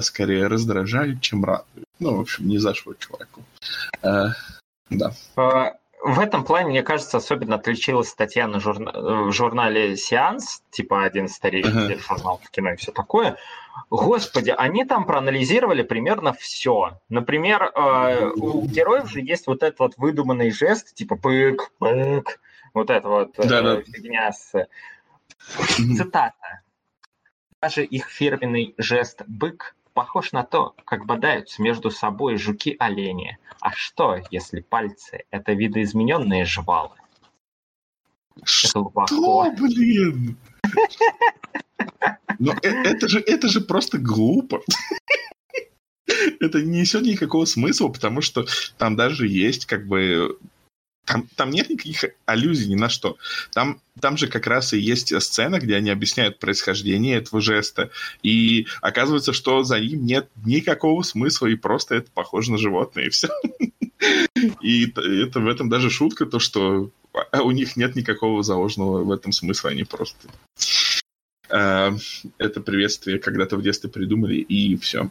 скорее 0.00 0.46
раздражают, 0.46 1.20
чем 1.22 1.44
радуют. 1.44 1.88
Ну, 1.98 2.16
в 2.16 2.20
общем, 2.20 2.46
не 2.46 2.58
зашло 2.58 2.94
чуваку. 2.94 3.42
Да. 4.00 5.12
А, 5.34 5.72
в 6.04 6.20
этом 6.20 6.44
плане, 6.44 6.68
мне 6.68 6.82
кажется, 6.82 7.16
особенно 7.16 7.54
отличилась 7.54 8.10
статья 8.10 8.46
на 8.46 8.60
журна... 8.60 8.92
в 8.92 9.32
журнале 9.32 9.96
«Сеанс», 9.96 10.62
типа 10.70 11.02
один 11.02 11.28
старейший 11.28 11.94
uh-huh. 11.94 11.98
журнал 11.98 12.40
в 12.44 12.50
кино 12.50 12.72
и 12.72 12.76
все 12.76 12.92
такое. 12.92 13.38
Господи, 13.88 14.50
они 14.50 14.84
там 14.84 15.06
проанализировали 15.06 15.82
примерно 15.82 16.34
все. 16.34 17.00
Например, 17.08 17.72
э, 17.74 18.30
у 18.36 18.66
героев 18.66 19.10
же 19.10 19.22
есть 19.22 19.46
вот 19.46 19.62
этот 19.62 19.78
вот 19.78 19.94
выдуманный 19.96 20.50
жест, 20.50 20.94
типа 20.94 21.16
пык, 21.16 21.70
пык, 21.78 22.38
вот 22.74 22.90
это 22.90 23.08
вот 23.08 23.38
э, 23.38 23.82
фигня 23.84 24.30
с... 24.30 24.52
Цитата. 25.96 26.60
Даже 27.62 27.82
их 27.82 28.10
фирменный 28.10 28.74
жест 28.76 29.22
«бык» 29.26 29.74
похож 29.94 30.32
на 30.32 30.42
то, 30.42 30.74
как 30.84 31.06
бодаются 31.06 31.62
между 31.62 31.90
собой 31.90 32.36
жуки-олени. 32.36 33.38
А 33.60 33.72
что, 33.72 34.20
если 34.30 34.60
пальцы— 34.60 35.24
это 35.30 35.52
видоизмененные 35.52 36.44
жвалы? 36.44 36.96
Что, 38.42 38.92
блин? 39.56 40.36
Но 42.38 42.52
э, 42.62 42.68
это 42.68 43.08
же, 43.08 43.20
это 43.20 43.48
же 43.48 43.60
просто 43.60 43.98
глупо. 43.98 44.60
Это 46.40 46.60
не 46.62 46.80
несет 46.80 47.02
никакого 47.02 47.44
смысла, 47.44 47.88
потому 47.88 48.20
что 48.20 48.44
там 48.76 48.96
даже 48.96 49.26
есть 49.26 49.66
как 49.66 49.86
бы 49.86 50.38
там, 51.04 51.28
там 51.36 51.50
нет 51.50 51.70
никаких 51.70 52.04
аллюзий 52.26 52.68
ни 52.68 52.74
на 52.74 52.88
что. 52.88 53.16
Там, 53.52 53.80
там 54.00 54.16
же 54.16 54.26
как 54.26 54.46
раз 54.46 54.72
и 54.72 54.78
есть 54.78 55.20
сцена, 55.22 55.58
где 55.58 55.76
они 55.76 55.90
объясняют 55.90 56.38
происхождение 56.38 57.18
этого 57.18 57.40
жеста. 57.40 57.90
И 58.22 58.66
оказывается, 58.80 59.32
что 59.32 59.62
за 59.62 59.80
ним 59.80 60.04
нет 60.04 60.28
никакого 60.44 61.02
смысла, 61.02 61.46
и 61.46 61.56
просто 61.56 61.96
это 61.96 62.10
похоже 62.12 62.52
на 62.52 62.58
животное, 62.58 63.06
и 63.06 63.10
все. 63.10 63.28
И 64.60 64.90
это 64.90 65.40
в 65.40 65.48
этом 65.48 65.68
даже 65.68 65.90
шутка, 65.90 66.26
то, 66.26 66.38
что 66.38 66.90
у 67.32 67.50
них 67.52 67.76
нет 67.76 67.94
никакого 67.96 68.42
заложенного 68.42 69.04
в 69.04 69.10
этом 69.12 69.32
смысла, 69.32 69.70
они 69.70 69.84
просто 69.84 70.28
э, 71.48 71.92
это 72.38 72.60
приветствие 72.60 73.18
когда-то 73.18 73.56
в 73.56 73.62
детстве 73.62 73.88
придумали, 73.88 74.36
и 74.36 74.76
все. 74.76 75.10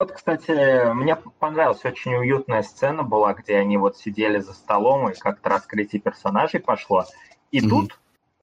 Вот, 0.00 0.12
кстати, 0.12 0.92
мне 0.92 1.16
понравилась 1.38 1.84
очень 1.84 2.14
уютная 2.14 2.62
сцена 2.62 3.04
была, 3.04 3.34
где 3.34 3.56
они 3.56 3.76
вот 3.76 3.96
сидели 3.96 4.40
за 4.40 4.52
столом, 4.52 5.08
и 5.08 5.14
как-то 5.14 5.50
раскрытие 5.50 6.02
персонажей 6.02 6.60
пошло. 6.60 7.04
И 7.52 7.60
mm-hmm. 7.60 7.68
тут 7.68 7.98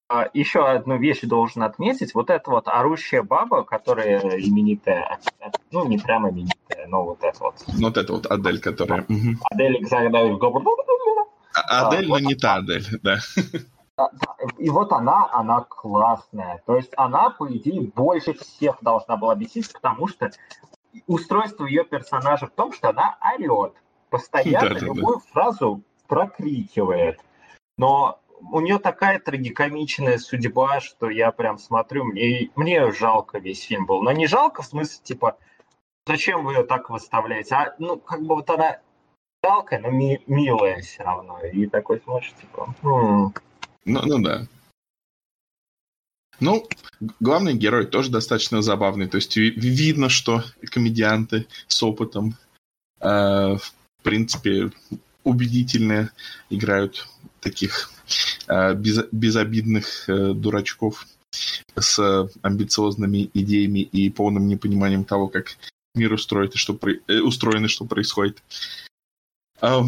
а, 0.08 0.30
еще 0.34 0.66
одну 0.66 0.98
вещь 0.98 1.22
должен 1.22 1.64
отметить. 1.64 2.14
Вот 2.14 2.30
эта 2.30 2.50
вот 2.52 2.68
орущая 2.68 3.24
баба, 3.24 3.64
которая 3.64 4.20
именитая, 4.20 5.20
ну, 5.72 5.86
не 5.88 5.98
прямо 5.98 6.30
именитая, 6.30 6.88
но 6.88 7.04
вот 7.04 7.24
это 7.24 7.40
вот. 7.40 7.56
Ну, 7.68 7.88
вот 7.88 7.98
это 7.98 8.14
вот 8.14 8.26
Адель, 8.28 8.60
которая... 8.60 9.06
Адель, 9.52 9.86
а, 11.54 11.88
Адель, 11.88 12.08
но 12.08 12.20
не 12.20 12.36
та 12.36 12.56
Адель, 12.56 12.86
да. 13.04 13.18
И 14.58 14.70
вот 14.70 14.92
она, 14.92 15.30
она 15.32 15.62
классная. 15.62 16.62
То 16.66 16.76
есть 16.76 16.92
она, 16.98 17.30
по 17.30 17.48
идее, 17.50 17.82
больше 17.82 18.34
всех 18.34 18.78
должна 18.82 19.16
была 19.16 19.36
бесить, 19.36 19.72
потому 19.72 20.08
что 20.08 20.32
устройство 21.08 21.66
ее 21.66 21.84
персонажа 21.84 22.48
в 22.48 22.52
том, 22.52 22.74
что 22.74 22.90
она 22.90 23.18
орет, 23.50 23.74
постоянно 24.10 24.70
да, 24.70 24.80
да, 24.80 24.86
любую 24.86 25.18
да. 25.18 25.32
фразу 25.32 25.84
прокрикивает. 26.08 27.20
Но 27.78 28.20
у 28.52 28.60
нее 28.60 28.80
такая 28.80 29.20
трагикомичная 29.20 30.18
судьба, 30.18 30.80
что 30.80 31.10
я 31.10 31.32
прям 31.32 31.58
смотрю, 31.58 32.06
мне, 32.06 32.50
мне 32.56 32.92
жалко 32.92 33.40
весь 33.40 33.64
фильм 33.64 33.86
был. 33.86 34.02
Но 34.02 34.12
не 34.12 34.28
жалко 34.28 34.62
в 34.62 34.66
смысле, 34.66 35.00
типа, 35.04 35.38
зачем 36.06 36.44
вы 36.44 36.54
ее 36.54 36.64
так 36.64 36.90
выставляете? 36.90 37.56
А, 37.56 37.76
ну, 37.80 37.98
как 37.98 38.22
бы 38.22 38.36
вот 38.36 38.50
она 38.50 38.80
жалкая, 39.44 39.80
но 39.80 39.90
ми- 39.90 40.22
милая 40.28 40.82
все 40.82 41.04
равно. 41.04 41.40
И 41.46 41.68
такой 41.68 42.02
смотришь, 42.02 42.34
типа... 42.34 42.74
Хм. 42.82 43.34
Ну, 43.86 44.02
ну 44.06 44.20
да. 44.20 44.42
Ну, 46.40 46.68
главный 47.20 47.54
герой 47.54 47.86
тоже 47.86 48.10
достаточно 48.10 48.62
забавный. 48.62 49.08
То 49.08 49.18
есть 49.18 49.38
видно, 49.38 50.10
что 50.10 50.44
комедианты 50.72 51.48
с 51.68 51.84
опытом, 51.84 52.36
э, 53.00 53.08
в 53.08 53.74
принципе, 54.04 54.72
убедительно 55.24 56.12
играют 56.50 57.08
таких 57.42 57.92
э, 58.48 58.74
без, 58.74 59.06
безобидных 59.12 60.10
э, 60.10 60.34
дурачков 60.34 61.06
с 61.76 62.28
амбициозными 62.42 63.30
идеями 63.34 63.80
и 63.80 64.10
полным 64.10 64.48
непониманием 64.48 65.06
того, 65.06 65.28
как 65.28 65.58
мир 65.96 66.14
устроен 66.14 66.50
и 66.50 66.58
что, 66.58 66.78
э, 67.08 67.20
устроен 67.20 67.66
и 67.66 67.70
что 67.70 67.86
происходит. 67.86 68.42
Э, 69.62 69.82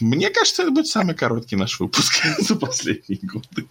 мне 0.00 0.30
кажется, 0.30 0.62
это 0.62 0.70
будет 0.70 0.86
самый 0.86 1.14
короткий 1.14 1.56
наш 1.56 1.80
выпуск 1.80 2.24
за 2.38 2.56
последние 2.56 3.20
годы. 3.22 3.66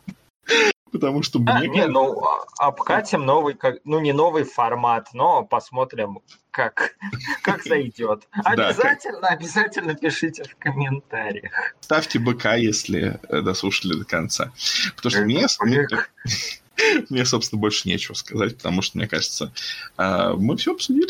Потому 0.95 1.23
что 1.23 1.39
а, 1.45 1.59
мне... 1.59 1.67
Не, 1.67 1.87
ну, 1.87 2.23
обкатим 2.57 3.25
новый, 3.25 3.59
ну, 3.83 3.99
не 3.99 4.13
новый 4.13 4.45
формат, 4.45 5.09
но 5.11 5.43
посмотрим, 5.43 6.19
как, 6.51 6.95
как 7.41 7.65
зайдет. 7.65 8.29
Обязательно, 8.31 9.19
да, 9.19 9.27
как... 9.27 9.37
обязательно 9.37 9.95
пишите 9.95 10.45
в 10.45 10.55
комментариях. 10.55 11.75
Ставьте 11.81 12.17
БК, 12.19 12.55
если 12.55 13.19
э, 13.27 13.41
дослушали 13.41 13.99
до 13.99 14.05
конца. 14.05 14.53
Потому 14.95 15.11
что 15.11 15.23
мне, 15.23 15.47
мне, 17.09 17.25
собственно, 17.25 17.59
больше 17.59 17.87
нечего 17.87 18.13
сказать, 18.13 18.57
потому 18.57 18.81
что, 18.81 18.97
мне 18.97 19.07
кажется, 19.07 19.51
а, 19.97 20.33
мы 20.33 20.57
все 20.57 20.73
обсудили. 20.73 21.07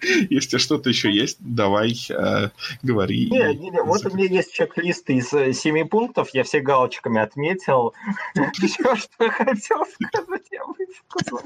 Если 0.30 0.58
что-то 0.58 0.88
еще 0.88 1.10
есть, 1.10 1.38
давай, 1.40 1.96
а, 2.10 2.50
говори. 2.82 3.28
Не, 3.30 3.54
не, 3.54 3.70
не, 3.70 3.82
вот 3.82 4.04
у 4.06 4.10
меня 4.14 4.26
есть 4.26 4.52
чек-лист 4.52 5.08
из 5.10 5.32
э, 5.32 5.52
семи 5.52 5.84
пунктов, 5.84 6.30
я 6.32 6.44
все 6.44 6.60
галочками 6.60 7.20
отметил. 7.20 7.94
Все, 8.54 8.96
что 8.96 9.24
я 9.24 9.30
хотел 9.30 9.84
сказать, 9.86 10.46
я 10.50 10.64
высказал. 10.64 11.42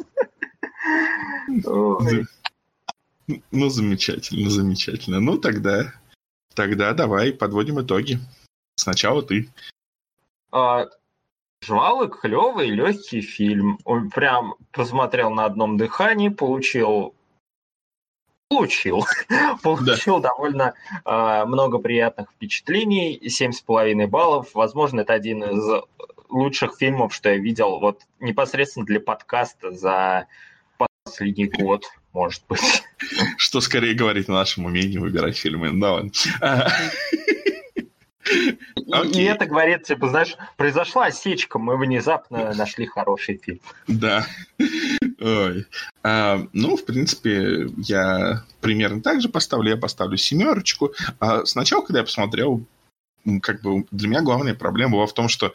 Ну, 3.51 3.69
замечательно, 3.69 4.51
замечательно. 4.51 5.21
Ну, 5.21 5.39
тогда, 5.39 5.95
тогда 6.55 6.93
давай 6.93 7.33
подводим 7.33 7.81
итоги. 7.81 8.19
Сначала 8.75 9.23
ты. 9.23 9.49
А, 10.51 10.89
Жвалы 11.63 12.09
клевый, 12.09 12.71
легкий 12.71 13.21
фильм. 13.21 13.79
Он 13.85 14.11
прям 14.11 14.55
посмотрел 14.73 15.31
на 15.31 15.45
одном 15.45 15.77
дыхании, 15.77 16.29
получил 16.31 17.15
получил. 18.49 19.07
получил 19.63 20.21
да. 20.21 20.31
довольно 20.31 20.75
э, 21.05 21.45
много 21.45 21.79
приятных 21.79 22.31
впечатлений. 22.31 23.21
Семь 23.29 23.53
с 23.53 23.61
половиной 23.61 24.07
баллов. 24.07 24.49
Возможно, 24.55 25.01
это 25.01 25.13
один 25.13 25.45
из 25.45 25.85
лучших 26.29 26.77
фильмов, 26.79 27.15
что 27.15 27.31
я 27.31 27.37
видел 27.37 27.79
вот 27.79 28.03
непосредственно 28.19 28.87
для 28.87 29.01
подкаста 29.01 29.71
за 29.73 30.27
последний 31.05 31.47
год, 31.47 31.85
может 32.13 32.43
быть. 32.49 32.83
Что 33.37 33.61
скорее 33.61 33.95
говорит 33.95 34.29
о 34.29 34.33
нашем 34.33 34.67
умении 34.67 34.99
выбирать 34.99 35.37
фильмы. 35.37 35.71
Да, 35.73 36.03
Okay. 38.25 39.13
И 39.13 39.23
это 39.25 39.47
говорит, 39.47 39.85
типа, 39.85 40.09
знаешь, 40.09 40.37
произошла 40.57 41.07
осечка, 41.07 41.59
мы 41.59 41.77
внезапно 41.77 42.53
нашли 42.55 42.87
хороший 42.87 43.39
фильм. 43.39 43.61
Да. 43.87 44.27
Ой. 45.21 45.67
А, 46.03 46.47
ну, 46.53 46.77
в 46.77 46.85
принципе, 46.85 47.69
я 47.79 48.45
примерно 48.61 49.03
так 49.03 49.21
же 49.21 49.29
поставлю. 49.29 49.71
Я 49.71 49.77
поставлю 49.77 50.17
семерочку. 50.17 50.93
А 51.19 51.45
сначала, 51.47 51.83
когда 51.83 52.01
я 52.01 52.05
посмотрел, 52.05 52.65
как 53.43 53.63
бы 53.63 53.85
для 53.91 54.09
меня 54.09 54.23
главная 54.23 54.55
проблема 54.55 54.93
была 54.93 55.07
в 55.07 55.15
том, 55.15 55.29
что 55.29 55.53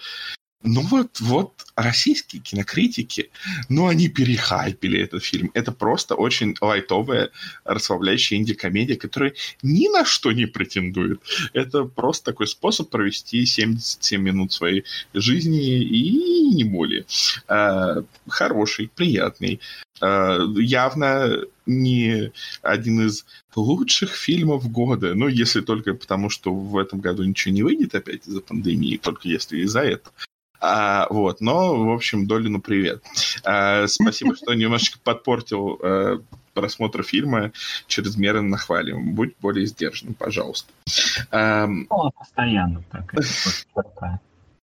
ну 0.66 0.82
вот, 0.82 1.20
вот 1.20 1.54
российские 1.76 2.42
кинокритики, 2.42 3.30
ну 3.70 3.88
они 3.88 4.08
перехайпили 4.08 5.00
этот 5.00 5.24
фильм. 5.24 5.52
Это 5.54 5.72
просто 5.72 6.16
очень 6.16 6.56
лайтовая, 6.60 7.30
расслабляющая 7.64 8.38
инди-комедия, 8.38 8.96
которая 8.96 9.34
ни 9.62 9.88
на 9.88 10.06
что 10.06 10.32
не 10.32 10.48
претендует. 10.48 11.22
Это 11.54 11.84
просто 11.84 12.32
такой 12.32 12.48
способ 12.48 12.90
провести 12.90 13.46
77 13.46 14.22
минут 14.22 14.52
своей 14.54 14.86
жизни 15.14 15.84
и 15.84 16.56
не 16.56 16.64
более. 16.64 17.06
А, 17.48 18.04
хороший, 18.28 18.90
приятный. 18.94 19.60
А, 20.02 20.40
явно 20.58 21.42
не 21.66 22.32
один 22.62 23.08
из 23.08 23.26
лучших 23.56 24.12
фильмов 24.12 24.70
года. 24.72 25.14
Ну, 25.14 25.28
если 25.28 25.62
только 25.62 25.94
потому, 25.94 26.30
что 26.30 26.54
в 26.54 26.78
этом 26.78 27.00
году 27.00 27.24
ничего 27.24 27.54
не 27.54 27.64
выйдет 27.64 27.96
опять 27.96 28.28
из-за 28.28 28.42
пандемии, 28.42 28.98
только 28.98 29.28
если 29.28 29.60
из-за 29.60 29.82
этого. 29.82 30.14
А, 30.66 31.08
вот, 31.10 31.42
но, 31.42 31.76
в 31.86 31.92
общем, 31.92 32.28
Долину 32.28 32.60
привет. 32.60 33.04
А, 33.44 33.86
спасибо, 33.88 34.36
что 34.36 34.54
немножечко 34.54 34.98
подпортил 35.04 35.80
а, 35.82 36.22
просмотр 36.54 37.04
фильма 37.04 37.52
чрезмерно 37.88 38.42
нахвалим. 38.42 39.14
Будь 39.14 39.36
более 39.40 39.68
сдержанным, 39.68 40.16
пожалуйста. 40.16 40.72
А, 41.32 41.68
Он 41.90 42.12
постоянно 42.18 42.84
так. 42.92 43.14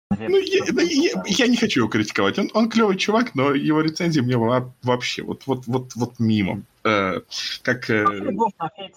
Ну, 0.09 0.37
я, 0.37 0.63
я, 0.83 1.23
я 1.25 1.47
не 1.47 1.57
хочу 1.57 1.81
его 1.81 1.89
критиковать. 1.89 2.39
Он, 2.39 2.49
он 2.53 2.69
клевый 2.69 2.95
чувак, 2.95 3.35
но 3.35 3.53
его 3.53 3.81
рецензии 3.81 4.21
мне 4.21 4.37
вообще 4.37 5.21
вот, 5.21 5.43
вот, 5.45 5.67
вот, 5.67 5.95
вот 5.95 6.19
мимо. 6.19 6.61
Э, 6.85 7.19
как... 7.61 7.89
Э... 7.89 8.05